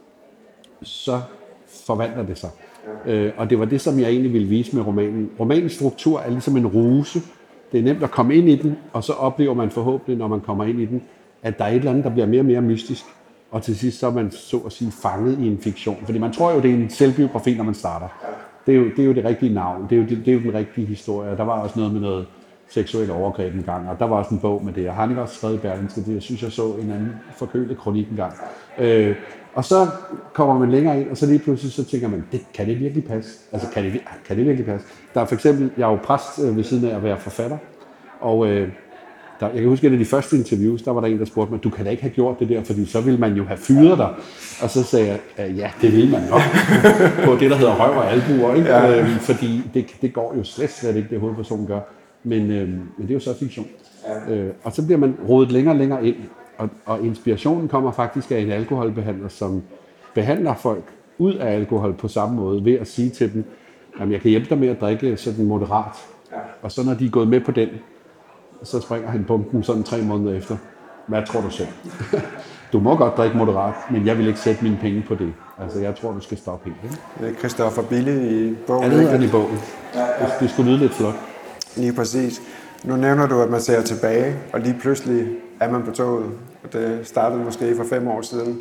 [0.83, 1.21] så
[1.87, 2.51] forvandler det sig.
[3.07, 5.31] Øh, og det var det, som jeg egentlig ville vise med romanen.
[5.40, 7.21] Romanens struktur er ligesom en ruse.
[7.73, 10.40] Det er nemt at komme ind i den, og så oplever man forhåbentlig, når man
[10.40, 11.03] kommer ind i den,
[11.43, 13.05] at der er et eller andet, der bliver mere og mere mystisk.
[13.51, 15.97] Og til sidst så er man så at sige fanget i en fiktion.
[16.05, 18.09] Fordi man tror jo, det er en selvbiografi, når man starter.
[18.66, 20.33] Det er jo, det er jo det rigtige navn, det er jo, det, det er
[20.35, 21.37] jo den rigtige historie.
[21.37, 22.27] Der var også noget med noget
[22.70, 25.35] seksuel overgreb en gang, og der var også en bog med det, og han også
[25.35, 28.33] skrevet Berlingske, det jeg synes jeg så en anden forkølet kronik en gang.
[28.78, 29.16] Øh,
[29.54, 29.87] og så
[30.33, 33.04] kommer man længere ind, og så lige pludselig så tænker man, det, kan det virkelig
[33.04, 33.30] passe?
[33.52, 34.87] Altså, kan det, kan det virkelig passe?
[35.14, 37.59] Der er for eksempel, jeg er jo præst øh, ved siden af at være forfatter,
[38.20, 38.68] og øh,
[39.40, 41.52] der, jeg kan huske, at af de første interviews, der var der en, der spurgte
[41.52, 43.56] mig, du kan da ikke have gjort det der, fordi så ville man jo have
[43.56, 44.14] fyret dig.
[44.62, 46.40] Og så sagde jeg, ja, det vil man nok.
[47.26, 48.68] på det, der hedder røv og albuer, ikke?
[48.68, 49.00] Ja.
[49.00, 51.80] Øhm, fordi det, det går jo slet, slet ikke, det hovedpersonen gør.
[52.22, 53.66] Men, øhm, men det er jo så fiktion.
[54.28, 54.35] Ja.
[54.35, 56.16] Øh, og så bliver man rodet længere og længere ind,
[56.59, 59.62] og, og inspirationen kommer faktisk af en alkoholbehandler, som
[60.14, 60.85] behandler folk
[61.18, 63.44] ud af alkohol på samme måde, ved at sige til dem,
[64.00, 65.96] at jeg kan hjælpe dig med at drikke sådan moderat.
[66.33, 66.37] Ja.
[66.62, 67.68] Og så når de er gået med på den,
[68.62, 70.56] så springer han pumpen sådan tre måneder efter.
[71.06, 71.68] Hvad tror du selv?
[72.72, 75.33] du må godt drikke moderat, men jeg vil ikke sætte mine penge på det.
[75.59, 76.85] Altså, jeg tror, du skal stoppe helt.
[76.85, 76.96] Ikke?
[77.20, 78.83] Det er Christopher Bille i bogen.
[78.83, 79.59] Ja, det hedder han i bogen.
[79.94, 80.30] Ja, ja.
[80.40, 81.14] Det skulle lyde lidt flot.
[81.76, 82.42] Lige præcis.
[82.85, 85.28] Nu nævner du, at man ser tilbage, og lige pludselig
[85.61, 86.33] er man på toget.
[86.62, 88.61] Og det startede måske for fem år siden.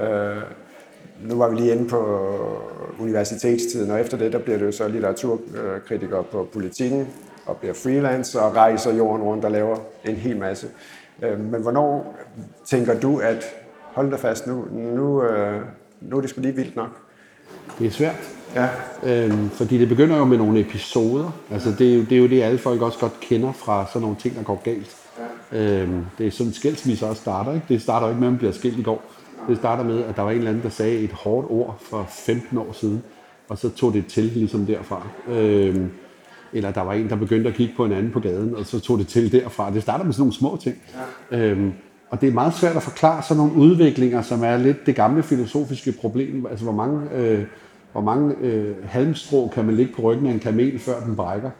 [0.00, 0.36] Øh,
[1.22, 2.28] nu var vi lige inde på
[2.98, 7.08] universitetstiden, og efter det, der bliver det så litteraturkritiker på politikken,
[7.46, 10.68] og bliver freelance og rejser jorden rundt og laver en hel masse.
[11.22, 12.16] Øh, men hvornår
[12.64, 13.44] tænker du, at
[13.82, 15.62] hold dig fast, nu, nu, øh,
[16.00, 16.90] nu er det sgu lige vildt nok?
[17.78, 18.39] Det er svært.
[18.54, 18.68] Ja.
[19.02, 21.30] Øhm, fordi det begynder jo med nogle episoder.
[21.50, 24.02] Altså det, er jo, det er jo det, alle folk også godt kender fra sådan
[24.02, 24.96] nogle ting, der går galt.
[25.52, 25.82] Ja.
[25.82, 27.54] Øhm, det er sådan skilsmisse også starter.
[27.54, 27.66] Ikke?
[27.68, 29.02] Det starter ikke med, at man bliver skilt i går.
[29.48, 32.06] Det starter med, at der var en eller anden, der sagde et hårdt ord for
[32.08, 33.02] 15 år siden,
[33.48, 35.06] og så tog det til ligesom derfra.
[35.28, 35.90] Øhm,
[36.52, 38.80] eller der var en, der begyndte at kigge på en anden på gaden, og så
[38.80, 39.70] tog det til derfra.
[39.70, 40.76] Det starter med sådan nogle små ting.
[41.30, 41.38] Ja.
[41.38, 41.72] Øhm,
[42.10, 45.22] og det er meget svært at forklare sådan nogle udviklinger, som er lidt det gamle
[45.22, 46.46] filosofiske problem.
[46.50, 47.44] Altså, hvor mange, øh,
[47.92, 51.50] hvor mange øh, halmstrå kan man ligge på ryggen af en kamel, før den brækker?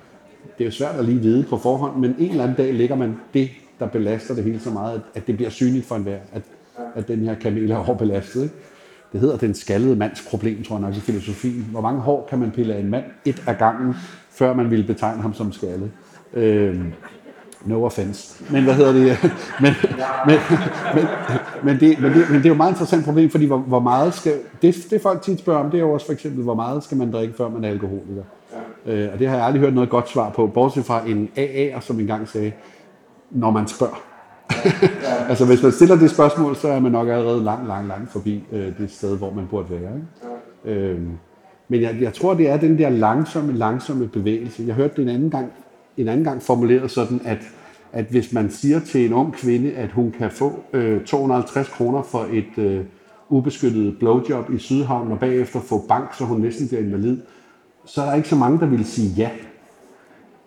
[0.59, 2.97] Det er jo svært at lige vide på forhånd, men en eller anden dag ligger
[2.97, 6.43] man det, der belaster det hele så meget, at det bliver synligt for enhver, at,
[6.95, 8.43] at den her kamel er overbelastet.
[8.43, 8.55] Ikke?
[9.13, 11.67] Det hedder den skaldede mands problem, tror jeg nok i filosofien.
[11.71, 13.95] Hvor mange hår kan man pille af en mand et af gangen,
[14.31, 15.91] før man ville betegne ham som skaldet?
[16.35, 16.81] Øh,
[17.65, 18.45] no offense.
[18.51, 19.05] Men hvad hedder det?
[19.63, 19.73] men,
[20.27, 20.39] men,
[20.95, 21.05] men,
[21.63, 23.81] men, det, men, det, men det er jo et meget interessant problem, fordi hvor, hvor
[23.81, 24.33] meget skal...
[24.63, 26.97] Det, det folk tit spørger om, det er jo også for eksempel, hvor meget skal
[26.97, 28.23] man drikke, før man er alkoholiker?
[28.87, 28.93] Ja.
[28.93, 31.81] Øh, og det har jeg aldrig hørt noget godt svar på, bortset fra en AA'er,
[31.81, 32.53] som engang sagde,
[33.31, 34.03] når man spørger.
[34.65, 35.29] Ja.
[35.31, 38.45] altså hvis man stiller det spørgsmål, så er man nok allerede langt, langt, langt forbi
[38.53, 39.95] øh, det sted, hvor man burde være.
[39.95, 40.07] Ikke?
[40.65, 40.71] Ja.
[40.71, 41.01] Øh,
[41.69, 44.65] men jeg, jeg tror, det er den der langsomme, langsomme bevægelse.
[44.67, 45.53] Jeg hørte det en anden gang,
[46.01, 47.39] en anden gang formuleret sådan, at,
[47.93, 52.03] at hvis man siger til en ung kvinde, at hun kan få øh, 250 kroner
[52.03, 52.85] for et øh,
[53.29, 57.19] ubeskyttet blowjob i Sydhavn, og bagefter få bank, så hun næsten bliver invalid,
[57.85, 59.31] så er der ikke så mange, der vil sige ja.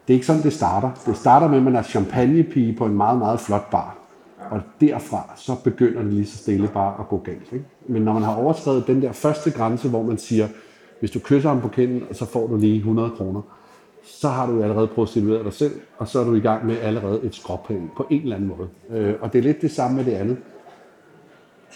[0.08, 0.92] Det er ikke sådan, det starter.
[1.06, 3.98] Det starter med, at man er champagnepige på en meget, meget flot bar.
[4.50, 7.54] Og derfra, så begynder det lige så stille bare at gå galt.
[7.54, 7.66] Ikke?
[7.88, 10.48] Men når man har overskrevet den der første grænse, hvor man siger,
[11.00, 13.42] hvis du kysser ham på kinden, så får du lige 100 kroner.
[14.04, 17.20] Så har du allerede prostitueret dig selv, og så er du i gang med allerede
[17.24, 18.70] et skråpæl på en eller anden måde.
[18.90, 20.38] Øh, og det er lidt det samme med det andet.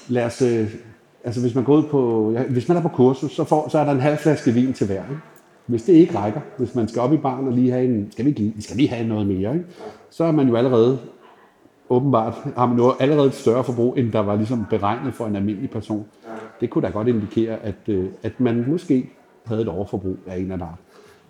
[0.07, 0.75] Lad os, øh,
[1.23, 3.79] altså hvis man går ud på, ja, hvis man er på kursus, så, får, så
[3.79, 5.03] er der en halv flaske vin til hver.
[5.03, 5.21] Ikke?
[5.65, 8.25] Hvis det ikke rækker, hvis man skal op i baren og lige have en, skal
[8.25, 9.65] vi, lige, skal lige have noget mere, ikke?
[10.09, 10.99] så er man jo allerede
[11.89, 15.35] åbenbart har man jo allerede et større forbrug, end der var ligesom beregnet for en
[15.35, 16.05] almindelig person.
[16.61, 19.09] Det kunne da godt indikere, at, øh, at man måske
[19.45, 20.67] havde et overforbrug af en eller anden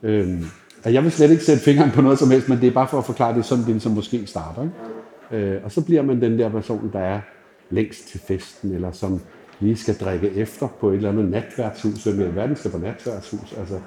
[0.04, 0.44] Øhm,
[0.78, 2.88] Altså, jeg vil slet ikke sætte fingeren på noget som helst, men det er bare
[2.88, 4.64] for at forklare, at det er sådan, det som måske starter.
[4.64, 5.46] Ikke?
[5.46, 7.20] Øh, og så bliver man den der person, der er
[7.70, 9.22] længst til festen, eller som
[9.60, 13.56] lige skal drikke efter på et eller andet natværtshus, eller hvad verden skal på natværtshus.
[13.58, 13.80] Altså,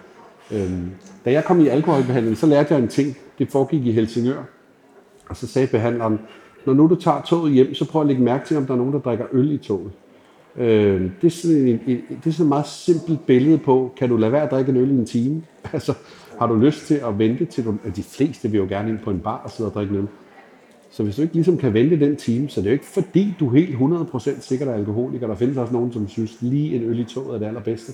[0.53, 0.91] øhm,
[1.25, 3.17] da jeg kom i alkoholbehandling, så lærte jeg en ting.
[3.39, 4.43] Det foregik i Helsingør.
[5.29, 6.19] Og så sagde behandleren,
[6.67, 8.79] når nu du tager toget hjem, så prøv at lægge mærke til, om der er
[8.79, 9.91] nogen, der drikker øl i toget.
[10.57, 14.09] Øh, det, er sådan en, en, det er sådan et meget simpelt billede på, kan
[14.09, 15.43] du lade være at drikke en øl i en time?
[15.73, 15.95] Altså,
[16.41, 19.11] har du lyst til at vente til du, de fleste vil jo gerne ind på
[19.11, 20.09] en bar og sidde og drikke øl.
[20.91, 23.35] Så hvis du ikke ligesom kan vente den time, så det er jo ikke fordi,
[23.41, 25.27] du er helt 100% sikker er alkoholiker.
[25.27, 27.93] Der findes også nogen, som synes, lige en øl i toget er det allerbedste.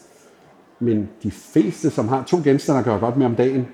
[0.80, 3.66] Men de fleste, som har to genstande, gør godt med om dagen,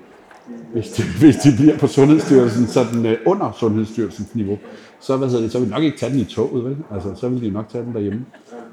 [0.73, 4.57] hvis de, hvis de bliver på Sundhedsstyrelsen, sådan øh, under Sundhedsstyrelsens niveau,
[4.99, 6.77] så, hvad det, så vil de nok ikke tage den i toget, vel?
[6.91, 8.25] Altså, så vil de nok tage den derhjemme.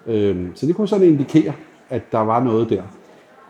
[0.06, 1.52] Øhm, så det kunne sådan indikere,
[1.90, 2.82] at der var noget der.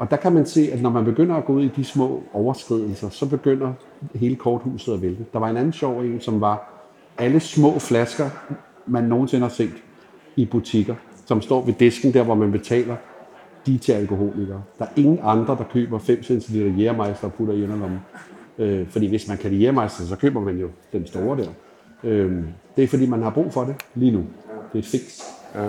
[0.00, 2.22] Og der kan man se, at når man begynder at gå ud i de små
[2.32, 3.72] overskridelser, så begynder
[4.14, 5.24] hele korthuset at vælte.
[5.32, 6.86] Der var en anden sjov en, som var
[7.18, 8.30] alle små flasker,
[8.86, 9.72] man nogensinde har set
[10.36, 10.94] i butikker,
[11.26, 12.96] som står ved disken der, hvor man betaler.
[13.66, 14.62] de er til alkoholikere.
[14.78, 17.98] Der er ingen andre, der køber 5 cl jægermeister og putter i underlommen.
[18.58, 21.48] Øh, fordi hvis man kan lide jægermeister, så køber man jo den store der.
[22.04, 22.44] Øh,
[22.76, 24.18] det er fordi, man har brug for det lige nu.
[24.72, 25.20] Det er et fix.
[25.54, 25.68] Ja.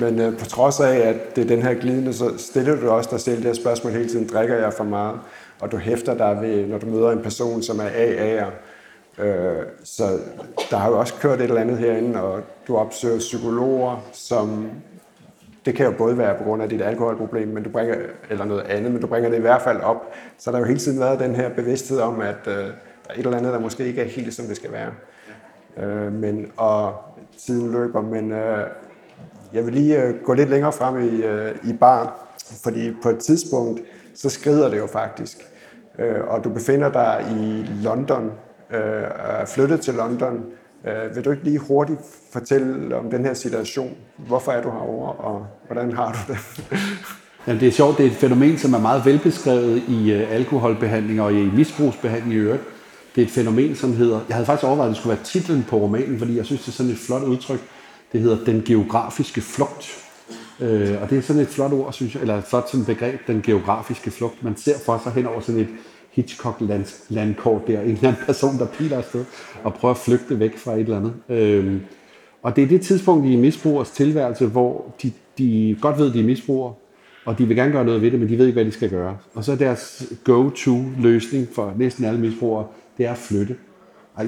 [0.00, 3.08] Men øh, på trods af, at det er den her glidende, så stiller du også
[3.12, 5.20] dig selv det her spørgsmål hele tiden, drikker jeg for meget?
[5.60, 8.50] Og du hæfter dig ved, når du møder en person, som er AA'er.
[9.22, 10.18] Øh, så
[10.70, 14.70] der har jo også kørt et eller andet herinde, og du opsøger psykologer, som
[15.64, 17.94] det kan jo både være på grund af dit alkoholproblem, men du bringer,
[18.30, 20.12] eller noget andet, men du bringer det i hvert fald op.
[20.38, 22.62] Så der har jo hele tiden været den her bevidsthed om, at øh, der
[23.08, 24.90] er et eller andet, der måske ikke er helt, som det skal være.
[25.76, 26.94] Øh, men, og
[27.38, 28.66] tiden løber, men øh,
[29.54, 32.08] jeg vil lige øh, gå lidt længere frem i, øh, i barn,
[32.62, 33.80] fordi på et tidspunkt,
[34.14, 35.38] så skrider det jo faktisk.
[35.98, 38.30] Øh, og du befinder dig i London,
[38.70, 38.80] øh,
[39.40, 40.44] er flyttet til London.
[40.86, 42.00] Øh, vil du ikke lige hurtigt
[42.32, 43.96] fortælle om den her situation?
[44.16, 46.38] Hvorfor er du herovre, og hvordan har du det?
[47.46, 50.34] Jamen, det er sjovt, det er et fænomen, som er meget velbeskrevet i øh, uh,
[50.34, 52.62] alkoholbehandling og i misbrugsbehandling i øvrigt.
[53.14, 55.66] Det er et fænomen, som hedder, jeg havde faktisk overvejet, at det skulle være titlen
[55.68, 57.60] på romanen, fordi jeg synes, det er sådan et flot udtryk.
[58.12, 59.98] Det hedder Den geografiske flugt.
[60.60, 63.20] Øh, og det er sådan et flot ord, synes jeg, eller et flot sådan begreb,
[63.26, 64.44] den geografiske flugt.
[64.44, 65.68] Man ser for sig hen over sådan et
[66.10, 69.24] Hitchcock-landkort der, en eller anden person, der piler afsted
[69.64, 71.14] og prøver at flygte væk fra et eller andet.
[71.28, 71.80] Øh,
[72.42, 76.20] og det er det tidspunkt i misbrugers tilværelse, hvor de, de godt ved, at de
[76.20, 76.74] er misbrugere,
[77.24, 78.90] og de vil gerne gøre noget ved det, men de ved ikke, hvad de skal
[78.90, 79.16] gøre.
[79.34, 82.66] Og så er deres go-to-løsning for næsten alle misbrugere,
[82.98, 83.56] det er at flytte.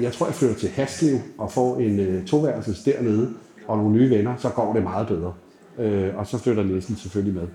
[0.01, 3.33] Jeg tror, jeg flytter til Haslev og får en øh, toværelses dernede,
[3.67, 5.33] og nogle nye venner, så går det meget bedre.
[5.79, 7.47] Øh, og så flytter Nielsen selvfølgelig med.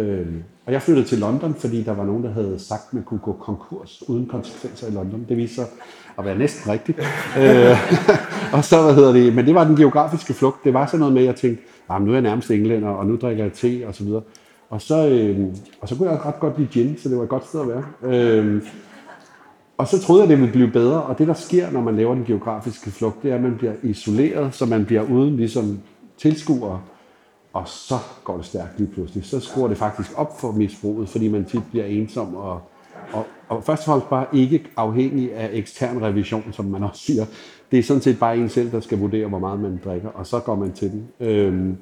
[0.00, 0.26] Øh,
[0.66, 3.20] og jeg flyttede til London, fordi der var nogen, der havde sagt, at man kunne
[3.20, 5.26] gå konkurs uden konsekvenser i London.
[5.28, 5.66] Det viste sig
[6.18, 6.98] at være næsten rigtigt.
[7.38, 7.76] øh,
[8.56, 10.64] og så, hvad hedder det, men det var den geografiske flugt.
[10.64, 13.06] Det var sådan noget med, at jeg tænkte, ah, nu er jeg nærmest englænder, og
[13.06, 14.22] nu drikker jeg te, og så videre.
[14.70, 15.46] Og så, øh,
[15.80, 17.68] og så kunne jeg ret godt lide gin, så det var et godt sted at
[17.68, 17.84] være.
[18.02, 18.62] Øh,
[19.78, 22.14] og så troede jeg, det ville blive bedre, og det der sker, når man laver
[22.14, 25.78] den geografiske flugt, det er, at man bliver isoleret, så man bliver uden ligesom
[26.18, 26.80] tilskuere,
[27.52, 29.24] og så går det stærkt lige pludselig.
[29.24, 32.60] Så skruer det faktisk op for misbruget, fordi man tit bliver ensom og,
[33.12, 37.24] og, og først og fremmest bare ikke afhængig af ekstern revision, som man også siger.
[37.70, 40.26] Det er sådan set bare en selv, der skal vurdere, hvor meget man drikker, og
[40.26, 41.08] så går man til den.
[41.20, 41.76] Øhm,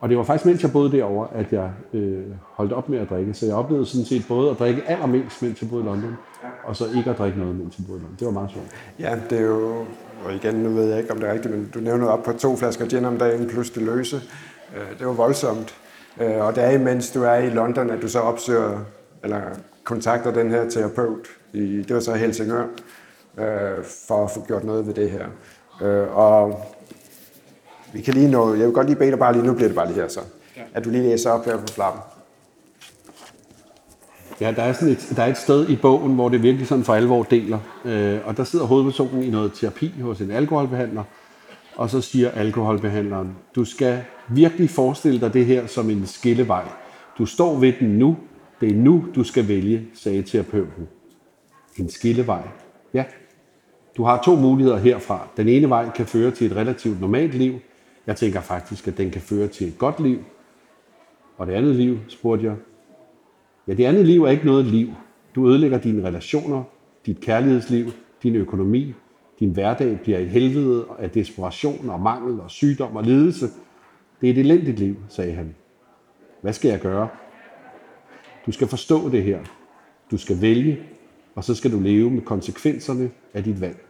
[0.00, 3.10] og det var faktisk, mens jeg boede derovre, at jeg øh, holdt op med at
[3.10, 3.34] drikke.
[3.34, 6.16] Så jeg oplevede sådan set både at drikke allermest, mens jeg boede i London,
[6.64, 8.16] og så ikke at drikke noget, mens jeg boede i London.
[8.18, 8.66] Det var meget sjovt.
[8.98, 9.84] Ja, det er jo,
[10.24, 12.32] og igen, nu ved jeg ikke, om det er rigtigt, men du nævner op på
[12.32, 14.16] to flasker gin om dagen, plus det løse.
[14.76, 15.74] Øh, det var voldsomt.
[16.20, 18.78] Øh, og det er imens du er i London, at du så opsøger,
[19.24, 19.40] eller
[19.84, 22.64] kontakter den her terapeut, i, det var så Helsingør,
[23.38, 25.26] øh, for at få gjort noget ved det her.
[26.06, 26.64] Og
[27.92, 29.76] vi kan lige nå, jeg vil godt lige bede dig bare lige, nu bliver det
[29.76, 30.20] bare lige her så,
[30.74, 32.02] at du lige læser op her på flappen.
[34.40, 36.84] Ja, der er, sådan et, der er et sted i bogen, hvor det virkelig sådan
[36.84, 37.58] for alvor deler.
[37.84, 41.04] Øh, og der sidder hovedpersonen i noget terapi hos en alkoholbehandler,
[41.76, 46.64] og så siger alkoholbehandleren, du skal virkelig forestille dig det her som en skillevej.
[47.18, 48.16] Du står ved den nu,
[48.60, 50.88] det er nu, du skal vælge, sagde terapeuten.
[51.76, 52.42] En skillevej.
[52.94, 53.04] Ja,
[53.96, 55.28] du har to muligheder herfra.
[55.36, 57.54] Den ene vej kan føre til et relativt normalt liv.
[58.06, 60.18] Jeg tænker faktisk, at den kan føre til et godt liv.
[61.36, 62.56] Og det andet liv, spurgte jeg,
[63.68, 64.88] Ja, det andet liv er ikke noget liv.
[65.34, 66.62] Du ødelægger dine relationer,
[67.06, 67.90] dit kærlighedsliv,
[68.22, 68.94] din økonomi.
[69.40, 73.46] Din hverdag bliver et helvede af desperation og mangel og sygdom og lidelse.
[74.20, 75.54] Det er et elendigt liv, sagde han.
[76.40, 77.08] Hvad skal jeg gøre?
[78.46, 79.40] Du skal forstå det her.
[80.10, 80.80] Du skal vælge,
[81.34, 83.89] og så skal du leve med konsekvenserne af dit valg.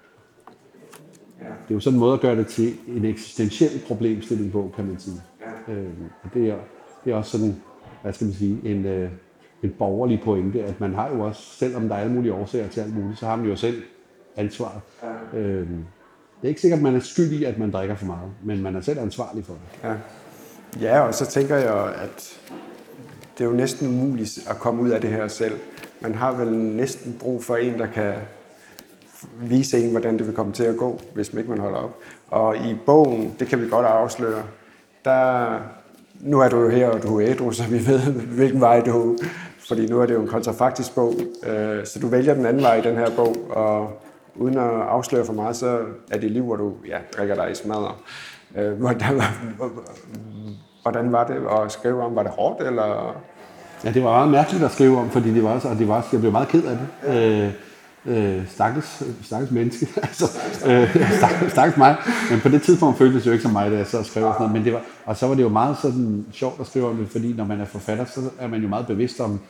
[1.71, 4.85] Det er jo sådan en måde at gøre det til en eksistentiel problemstilling på, kan
[4.85, 5.21] man sige.
[5.69, 5.85] Øh,
[6.23, 6.57] og det er,
[7.05, 7.57] det er også sådan,
[8.03, 9.11] hvad skal man sige, en, øh,
[9.63, 12.81] en borgerlig pointe, at man har jo også, selvom der er alle mulige årsager til
[12.81, 13.83] alt muligt, så har man jo selv
[14.37, 14.81] ansvaret.
[15.35, 15.85] Øhm,
[16.41, 18.77] det er ikke sikkert, at man er skyldig, at man drikker for meget, men man
[18.77, 19.89] er selv ansvarlig for det.
[19.89, 19.95] Ja,
[20.81, 22.41] ja og så tænker jeg, at
[23.39, 25.55] det er jo næsten umuligt at komme ud af det her selv.
[26.01, 28.15] Man har vel næsten brug for en, der kan
[29.41, 31.97] vise en, hvordan det vil komme til at gå, hvis man ikke man holder op.
[32.29, 34.43] Og i bogen, det kan vi godt afsløre,
[35.05, 35.47] der,
[36.21, 39.17] nu er du jo her, og du er ædru, så vi ved, hvilken vej du
[39.71, 41.15] fordi nu er det jo en kontrafaktisk bog,
[41.47, 44.01] øh, så du vælger den anden vej i den her bog, og
[44.35, 45.79] uden at afsløre for meget, så
[46.11, 47.93] er det liv, hvor du ja, drikker dig i smadre.
[48.57, 49.23] Øh, hvordan,
[50.83, 52.17] hvordan var det at skrive om?
[52.17, 53.17] Var det hårdt, eller?
[53.85, 56.21] Ja, det var meget mærkeligt at skrive om, fordi det var, så, det var, jeg
[56.21, 57.45] blev meget ked af det.
[57.45, 57.53] Øh,
[58.07, 60.25] Øh, stakkels, stakkels menneske, altså,
[60.67, 61.97] øh, stakkels, stakkels mig.
[62.31, 64.35] Men på det tidspunkt føltes det jo ikke som mig, da jeg så skrev og
[64.35, 64.53] sådan noget.
[64.53, 67.09] Men det var, og så var det jo meget sådan sjovt at skrive om det,
[67.09, 69.41] fordi når man er forfatter, så er man jo meget bevidst om,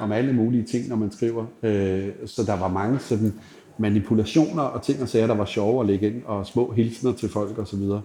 [0.00, 1.44] om alle mulige ting, når man skriver.
[1.62, 3.34] Øh, så der var mange sådan
[3.78, 7.28] manipulationer og ting og sager, der var sjove at lægge ind, og små hilsner til
[7.28, 8.02] folk og så videre.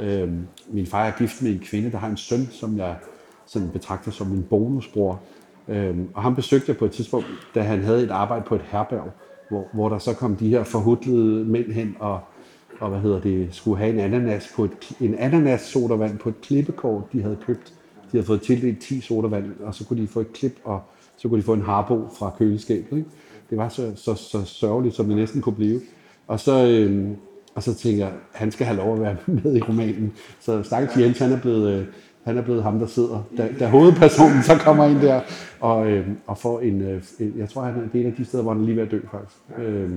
[0.00, 0.28] Øh,
[0.70, 2.96] min far er gift med en kvinde, der har en søn, som jeg
[3.46, 5.20] sådan betragter som min bonusbror.
[5.68, 8.60] Øhm, og han besøgte jeg på et tidspunkt, da han havde et arbejde på et
[8.64, 9.12] herberg,
[9.52, 12.20] hvor, hvor der så kom de her forhudlede mænd hen og,
[12.80, 16.40] og hvad hedder det, skulle have en ananas på et, en ananas sodavand på et
[16.40, 17.74] klippekort, de havde købt.
[18.12, 20.80] De havde fået tildelt 10 sodavand, og så kunne de få et klip, og
[21.16, 22.96] så kunne de få en harbo fra køleskabet.
[22.96, 23.10] Ikke?
[23.50, 25.80] Det var så, så, så sørgeligt, som det næsten kunne blive.
[26.26, 27.08] Og så, øh,
[27.54, 30.12] og så tænker jeg, han skal have lov at være med i romanen.
[30.40, 31.86] Så stakkels Jens, han er blevet, øh,
[32.24, 35.20] han er blevet ham, der sidder, da, da hovedpersonen så kommer ind der
[35.60, 37.02] og, øh, og får en, øh,
[37.38, 39.00] jeg tror, han er en af de steder, hvor han er lige ved at dø
[39.10, 39.36] faktisk.
[39.58, 39.90] Øh,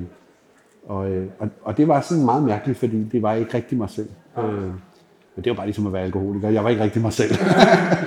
[0.88, 3.90] og, øh, og, og det var sådan meget mærkeligt, fordi det var ikke rigtig mig
[3.90, 4.10] selv.
[4.38, 4.72] Øh,
[5.36, 6.50] men det var bare ligesom at være alkoholiker.
[6.50, 7.32] Jeg var ikke rigtig mig selv.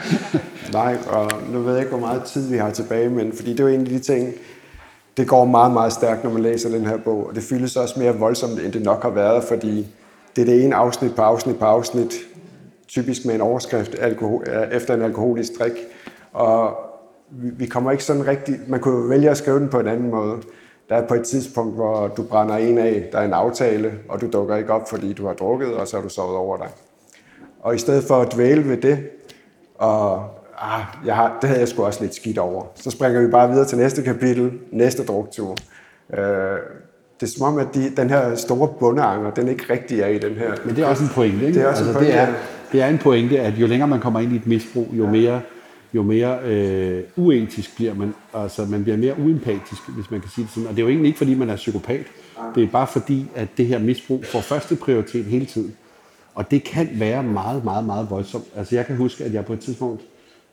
[0.72, 3.60] Nej, og nu ved jeg ikke, hvor meget tid vi har tilbage, men fordi det
[3.60, 4.32] er en af de ting,
[5.16, 8.00] det går meget, meget stærkt, når man læser den her bog, og det føles også
[8.00, 9.86] mere voldsomt, end det nok har været, fordi
[10.36, 12.14] det er det ene afsnit på afsnit på afsnit,
[12.88, 15.72] typisk med en overskrift alkohol, efter en alkoholisk drik,
[16.32, 16.76] og
[17.30, 20.10] vi kommer ikke sådan rigtig, man kunne jo vælge at skrive den på en anden
[20.10, 20.36] måde.
[20.88, 24.20] Der er på et tidspunkt, hvor du brænder en af, der er en aftale, og
[24.20, 26.68] du dukker ikke op, fordi du har drukket, og så har du sovet over dig.
[27.60, 28.98] Og i stedet for at dvæle ved det,
[29.74, 30.24] og
[30.58, 33.50] ah, jeg har, det havde jeg sgu også lidt skidt over, så springer vi bare
[33.50, 35.56] videre til næste kapitel, næste druktur.
[36.14, 36.20] Øh,
[37.20, 40.18] det er som om, at de, den her store bundeanger, den ikke rigtig er i
[40.18, 40.54] den her.
[40.64, 41.58] Men det er også en pointe, ikke?
[41.58, 42.34] Det er også altså, en pointe, det er,
[42.72, 45.40] det er en pointe, at jo længere man kommer ind i et misbrug, jo mere,
[45.94, 48.14] jo mere øh, uetisk bliver man.
[48.34, 50.66] Altså, man bliver mere uempatisk, hvis man kan sige det sådan.
[50.68, 52.06] Og det er jo egentlig ikke, fordi man er psykopat.
[52.54, 55.76] Det er bare fordi, at det her misbrug får første prioritet hele tiden.
[56.34, 58.44] Og det kan være meget, meget, meget voldsomt.
[58.56, 60.02] Altså, jeg kan huske, at jeg på et tidspunkt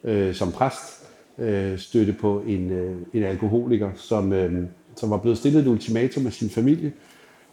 [0.04, 1.06] øh, som præst
[1.40, 4.64] øh, støtte på en, øh, en alkoholiker, som, øh,
[4.96, 6.92] som var blevet stillet et ultimatum af sin familie.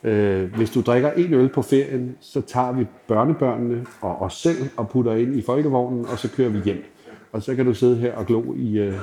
[0.04, 4.56] Øh, hvis du drikker en øl på ferien, så tager vi børnebørnene og os selv
[4.76, 6.84] og putter ind i folkevognen, og så kører vi hjem.
[7.32, 8.94] Og så kan du sidde her og glo i, øh,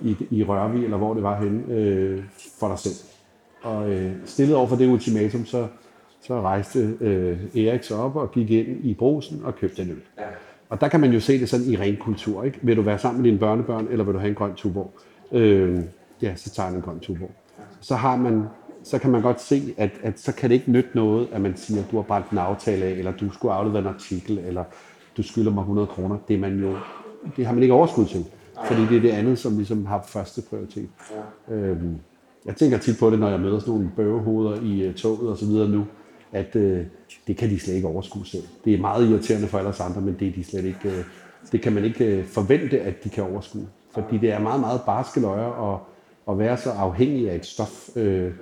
[0.00, 2.22] i, i Rørvig, eller hvor det var henne, øh,
[2.60, 2.94] for dig selv.
[3.62, 5.66] Og øh, stillet over for det ultimatum, så,
[6.22, 10.02] så rejste øh, Erik sig op og gik ind i brosen og købte en øl.
[10.18, 10.24] Ja.
[10.68, 12.42] Og der kan man jo se det sådan i ren kultur.
[12.42, 12.58] Ikke?
[12.62, 14.92] Vil du være sammen med dine børnebørn, eller vil du have en grøn tuborg?
[15.32, 15.80] Øh,
[16.22, 17.30] ja, så tager en grøn tuborg.
[17.80, 18.44] Så, har man,
[18.90, 21.56] så kan man godt se, at, at så kan det ikke nytte noget, at man
[21.56, 24.64] siger, at du har brændt en aftale af, eller du skulle aflevere en artikel, eller
[25.16, 26.16] du skylder mig 100 kroner.
[26.28, 26.76] Det, er man jo,
[27.36, 28.24] det har man ikke overskud til,
[28.66, 30.88] fordi det er det andet, som ligesom har første prioritet.
[31.50, 31.76] Øh,
[32.46, 35.36] jeg tænker tit på det, når jeg møder sådan nogle bøvehoveder i uh, toget og
[35.36, 35.86] så videre nu,
[36.32, 36.86] at øh,
[37.26, 38.42] det kan de slet ikke overskue selv.
[38.64, 41.04] Det er meget irriterende for alle os andre, men det er de slet ikke, øh,
[41.52, 43.68] det kan man ikke øh, forvente, at de kan overskue.
[43.90, 45.80] Fordi det er meget, meget barske løjer at,
[46.30, 47.96] at være så afhængig af et stof.
[47.96, 48.32] Øh,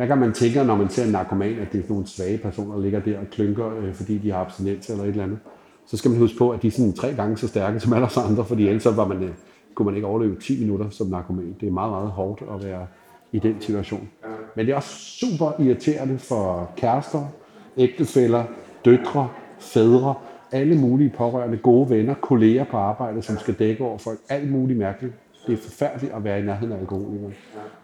[0.00, 2.74] hvad kan man tænke, når man ser en narkoman, at det er nogle svage personer,
[2.74, 5.38] der ligger der og klynker, øh, fordi de har abstinens eller et eller andet?
[5.86, 8.06] Så skal man huske på, at de er sådan tre gange så stærke som alle
[8.06, 9.30] os andre, fordi ellers var man, øh,
[9.74, 11.56] kunne man ikke overleve 10 minutter som narkoman.
[11.60, 12.86] Det er meget, meget hårdt at være
[13.32, 14.08] i den situation.
[14.56, 17.26] Men det er også super irriterende for kærester,
[17.76, 18.44] ægtefæller,
[18.84, 20.14] døtre, fædre,
[20.52, 24.18] alle mulige pårørende, gode venner, kolleger på arbejde, som skal dække over folk.
[24.28, 25.14] Alt muligt mærkeligt.
[25.46, 27.30] Det er forfærdeligt at være i nærheden af alkoholikere.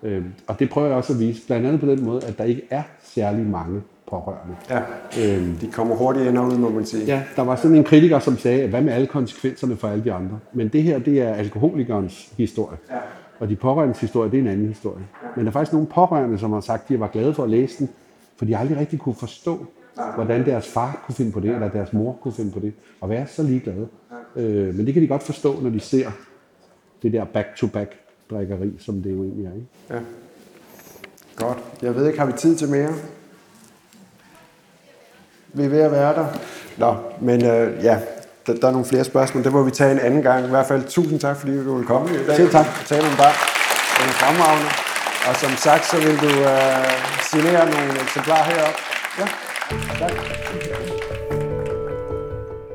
[0.03, 2.45] Øhm, og det prøver jeg også at vise, blandt andet på den måde, at der
[2.45, 4.57] ikke er særlig mange pårørende.
[4.71, 4.81] Ja,
[5.23, 7.05] øhm, de kommer hurtigt ind og ud, må man sige.
[7.05, 10.13] Ja, der var sådan en kritiker, som sagde, hvad med alle konsekvenserne for alle de
[10.13, 10.39] andre?
[10.53, 12.77] Men det her, det er alkoholikernes historie.
[12.91, 12.97] Ja.
[13.39, 15.05] Og de pårørendes historie, det er en anden historie.
[15.37, 17.51] Men der er faktisk nogle pårørende, som har sagt, at de var glade for at
[17.51, 17.89] læse den,
[18.37, 19.67] for de aldrig rigtig kunne forstå,
[20.15, 23.11] hvordan deres far kunne finde på det, eller deres mor kunne finde på det, og
[23.11, 23.89] være så ligeglade.
[24.37, 26.11] Øh, men det kan de godt forstå, når de ser
[27.07, 27.97] det der back-to-back
[28.31, 29.55] drikkeri, som det jo egentlig er.
[29.55, 29.67] Ikke?
[29.91, 29.99] Ja.
[31.37, 31.59] Godt.
[31.83, 32.93] Jeg ved ikke, har vi tid til mere?
[35.53, 36.27] Vi er ved at være der.
[36.77, 37.99] Nå, men øh, ja,
[38.47, 39.45] der, der er nogle flere spørgsmål.
[39.45, 40.47] Det må vi tage en anden gang.
[40.47, 42.37] I hvert fald tusind tak, fordi du ville komme i dag.
[42.37, 42.67] Selv tak.
[42.87, 43.35] Tale om bare.
[44.01, 44.71] Er fremragende.
[45.29, 46.87] Og som sagt, så vil du øh,
[47.31, 48.79] signere nogle eksemplarer heroppe.
[49.19, 49.27] Ja,
[49.99, 50.96] tak.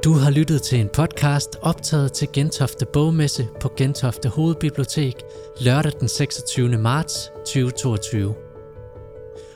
[0.04, 5.24] Du har lyttet til en podcast optaget til Gentofte Bogmesse på Gentofte Hovedbibliotek
[5.60, 6.78] lørdag den 26.
[6.78, 8.36] marts 2022.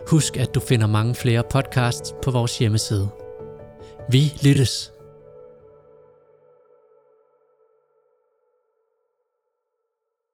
[0.07, 3.09] Husk, at du finder mange flere podcasts på vores hjemmeside.
[4.09, 4.94] Vi lyttes.